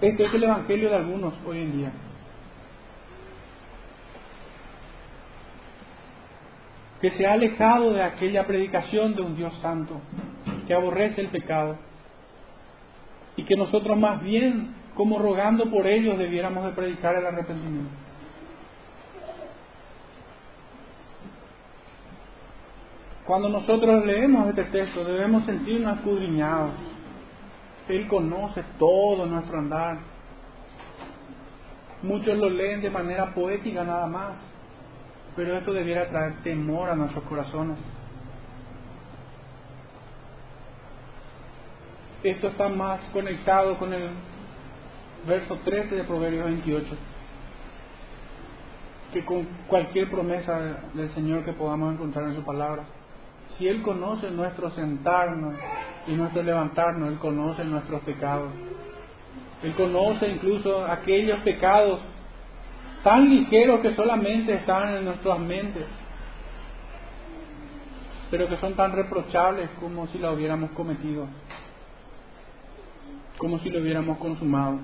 [0.00, 1.92] Este es el evangelio de algunos hoy en día.
[7.00, 10.00] Que se ha alejado de aquella predicación de un Dios santo,
[10.66, 11.76] que aborrece el pecado.
[13.36, 18.03] Y que nosotros más bien, como rogando por ellos, debiéramos de predicar el arrepentimiento.
[23.26, 26.72] Cuando nosotros leemos este texto debemos sentirnos escudriñados
[27.88, 29.98] él conoce todo nuestro andar.
[32.02, 34.34] Muchos lo leen de manera poética nada más,
[35.36, 37.78] pero esto debiera traer temor a nuestros corazones.
[42.22, 44.10] Esto está más conectado con el
[45.26, 46.96] verso 13 de Proverbios 28
[49.12, 52.82] que con cualquier promesa del Señor que podamos encontrar en su palabra.
[53.58, 55.54] Si Él conoce nuestro sentarnos
[56.06, 58.52] y nuestro levantarnos, Él conoce nuestros pecados.
[59.62, 62.00] Él conoce incluso aquellos pecados
[63.04, 65.86] tan ligeros que solamente están en nuestras mentes,
[68.30, 71.26] pero que son tan reprochables como si la hubiéramos cometido,
[73.38, 74.80] como si lo hubiéramos consumado.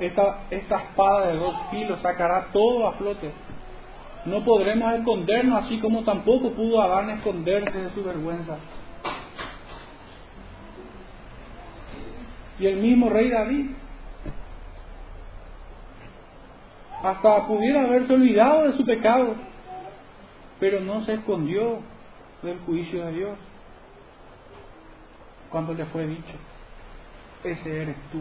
[0.00, 3.32] Esta, esta espada de dos filos sacará todo a flote
[4.24, 8.58] no podremos escondernos así como tampoco pudo Adán esconderse de su vergüenza.
[12.58, 13.70] Y el mismo rey David
[17.02, 19.34] hasta pudiera haberse olvidado de su pecado,
[20.58, 21.78] pero no se escondió
[22.42, 23.38] del juicio de Dios
[25.50, 26.34] cuando le fue dicho,
[27.44, 28.20] ese eres tú.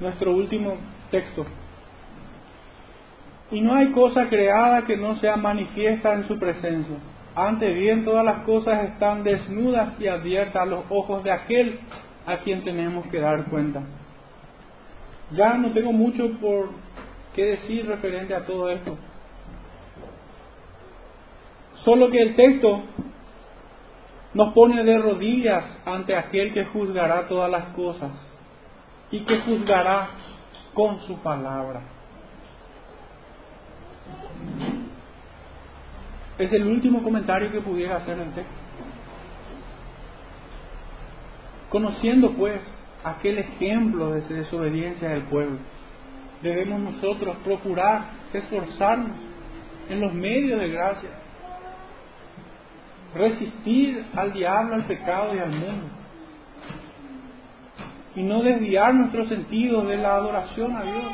[0.00, 0.76] Nuestro último
[1.10, 1.46] texto.
[3.50, 6.96] Y no hay cosa creada que no sea manifiesta en su presencia.
[7.34, 11.78] Ante bien todas las cosas están desnudas y abiertas a los ojos de aquel
[12.26, 13.82] a quien tenemos que dar cuenta.
[15.32, 16.70] Ya no tengo mucho por
[17.34, 18.96] qué decir referente a todo esto.
[21.84, 22.82] Solo que el texto
[24.34, 28.10] nos pone de rodillas ante aquel que juzgará todas las cosas
[29.10, 30.08] y que juzgará
[30.74, 31.80] con su palabra.
[36.38, 38.52] Es el último comentario que pudiera hacer el texto.
[41.70, 42.60] Conociendo pues
[43.04, 45.58] aquel ejemplo de desobediencia del pueblo,
[46.42, 49.16] debemos nosotros procurar esforzarnos
[49.88, 51.10] en los medios de gracia,
[53.14, 56.05] resistir al diablo, al pecado y al mundo
[58.16, 61.04] y no desviar nuestro sentido de la adoración a Dios.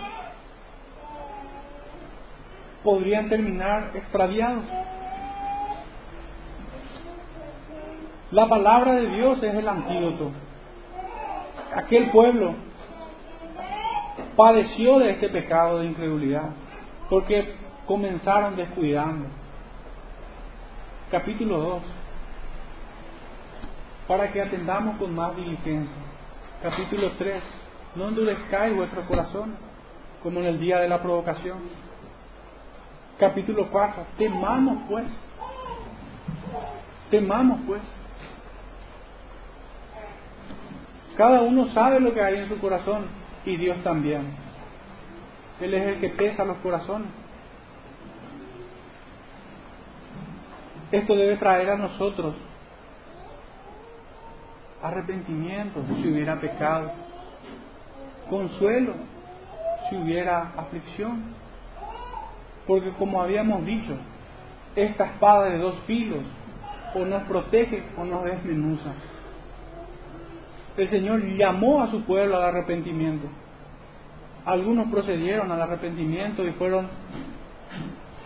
[2.85, 4.65] Podrían terminar extraviados.
[8.31, 10.31] La palabra de Dios es el antídoto.
[11.75, 12.55] Aquel pueblo
[14.37, 16.51] padeció de este pecado de incredulidad
[17.11, 19.27] porque comenzaron descuidando.
[21.11, 21.83] Capítulo 2.
[24.07, 26.02] Para que atendamos con más diligencia
[26.63, 27.43] capítulo 3,
[27.97, 29.57] no endurezcáis vuestro corazón
[30.23, 31.59] como en el día de la provocación.
[33.19, 35.05] Capítulo 4, temamos pues,
[37.11, 37.83] temamos pues.
[41.17, 43.07] Cada uno sabe lo que hay en su corazón
[43.45, 44.35] y Dios también.
[45.61, 47.09] Él es el que pesa los corazones.
[50.93, 52.35] Esto debe traer a nosotros
[54.83, 56.91] arrepentimiento si hubiera pecado,
[58.29, 58.95] consuelo
[59.89, 61.35] si hubiera aflicción.
[62.67, 63.97] Porque como habíamos dicho,
[64.77, 66.23] esta espada de dos filos
[66.95, 68.93] o nos protege o nos desmenuza.
[70.77, 73.29] El Señor llamó a su pueblo al arrepentimiento.
[74.45, 76.89] algunos procedieron al arrepentimiento y fueron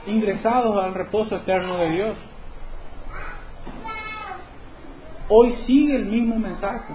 [0.07, 2.17] ingresados al reposo eterno de Dios.
[5.29, 6.95] Hoy sigue el mismo mensaje.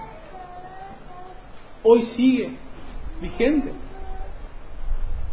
[1.82, 2.50] Hoy sigue
[3.20, 3.72] vigente.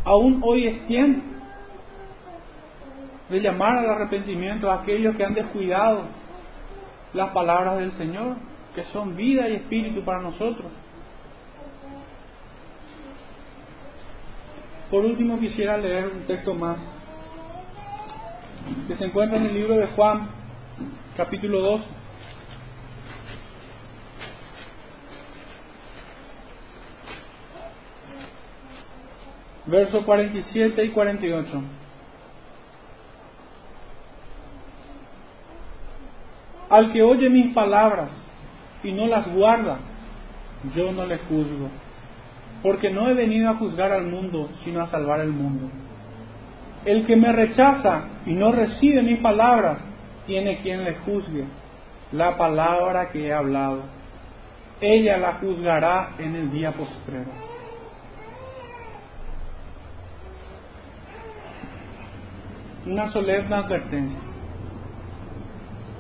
[0.04, 1.22] Aún hoy es tiempo
[3.30, 6.06] de llamar al arrepentimiento a aquellos que han descuidado
[7.14, 8.38] las palabras del Señor,
[8.76, 10.68] que son vida y espíritu para nosotros.
[14.90, 16.78] Por último quisiera leer un texto más
[18.88, 20.30] que se encuentra en el libro de Juan,
[21.16, 21.99] capítulo 2.
[29.70, 31.62] Versos 47 y 48.
[36.70, 38.10] Al que oye mis palabras
[38.84, 39.78] y no las guarda,
[40.76, 41.70] yo no le juzgo,
[42.64, 45.70] porque no he venido a juzgar al mundo, sino a salvar el mundo.
[46.86, 49.80] El que me rechaza y no recibe mis palabras,
[50.26, 51.46] tiene quien le juzgue
[52.12, 53.84] la palabra que he hablado.
[54.82, 57.49] Ella la juzgará en el día postrero.
[62.86, 64.20] Una solemne advertencia.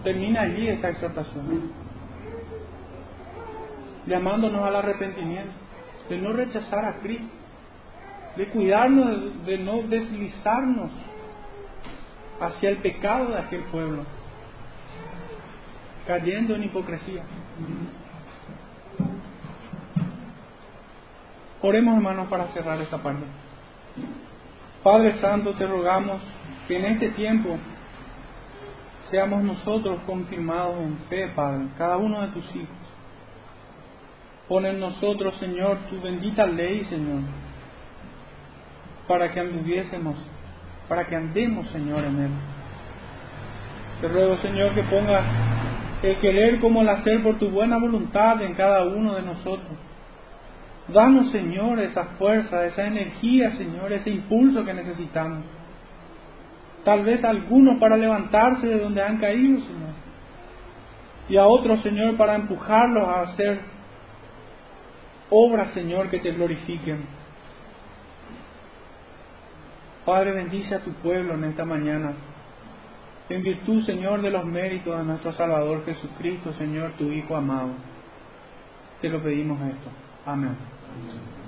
[0.03, 1.71] Termina allí esta exhortación,
[4.07, 5.51] llamándonos al arrepentimiento,
[6.09, 7.39] de no rechazar a Cristo
[8.35, 10.91] de cuidarnos de no deslizarnos
[12.39, 14.03] hacia el pecado de aquel pueblo,
[16.07, 17.23] cayendo en hipocresía.
[21.61, 23.25] Oremos hermanos para cerrar esta parte.
[24.83, 26.21] Padre Santo, te rogamos
[26.69, 27.57] que en este tiempo
[29.09, 32.77] seamos nosotros confirmados en fe, Padre, cada uno de tus hijos.
[34.47, 37.21] Pon en nosotros, Señor, tu bendita ley, Señor,
[39.07, 40.15] para que anduviésemos,
[40.87, 42.31] para que andemos, Señor, en Él.
[44.01, 45.23] Te ruego, Señor, que ponga
[46.03, 49.71] el querer como el hacer por tu buena voluntad en cada uno de nosotros.
[50.89, 55.58] Danos, Señor, esa fuerza, esa energía, Señor, ese impulso que necesitamos.
[56.83, 59.89] Tal vez algunos para levantarse de donde han caído, Señor.
[61.29, 63.59] Y a otros, Señor, para empujarlos a hacer
[65.29, 67.05] obras, Señor, que te glorifiquen.
[70.05, 72.13] Padre, bendice a tu pueblo en esta mañana.
[73.29, 77.69] En virtud, Señor, de los méritos de nuestro Salvador Jesucristo, Señor, tu Hijo amado.
[79.01, 79.89] Te lo pedimos esto.
[80.25, 80.57] Amén.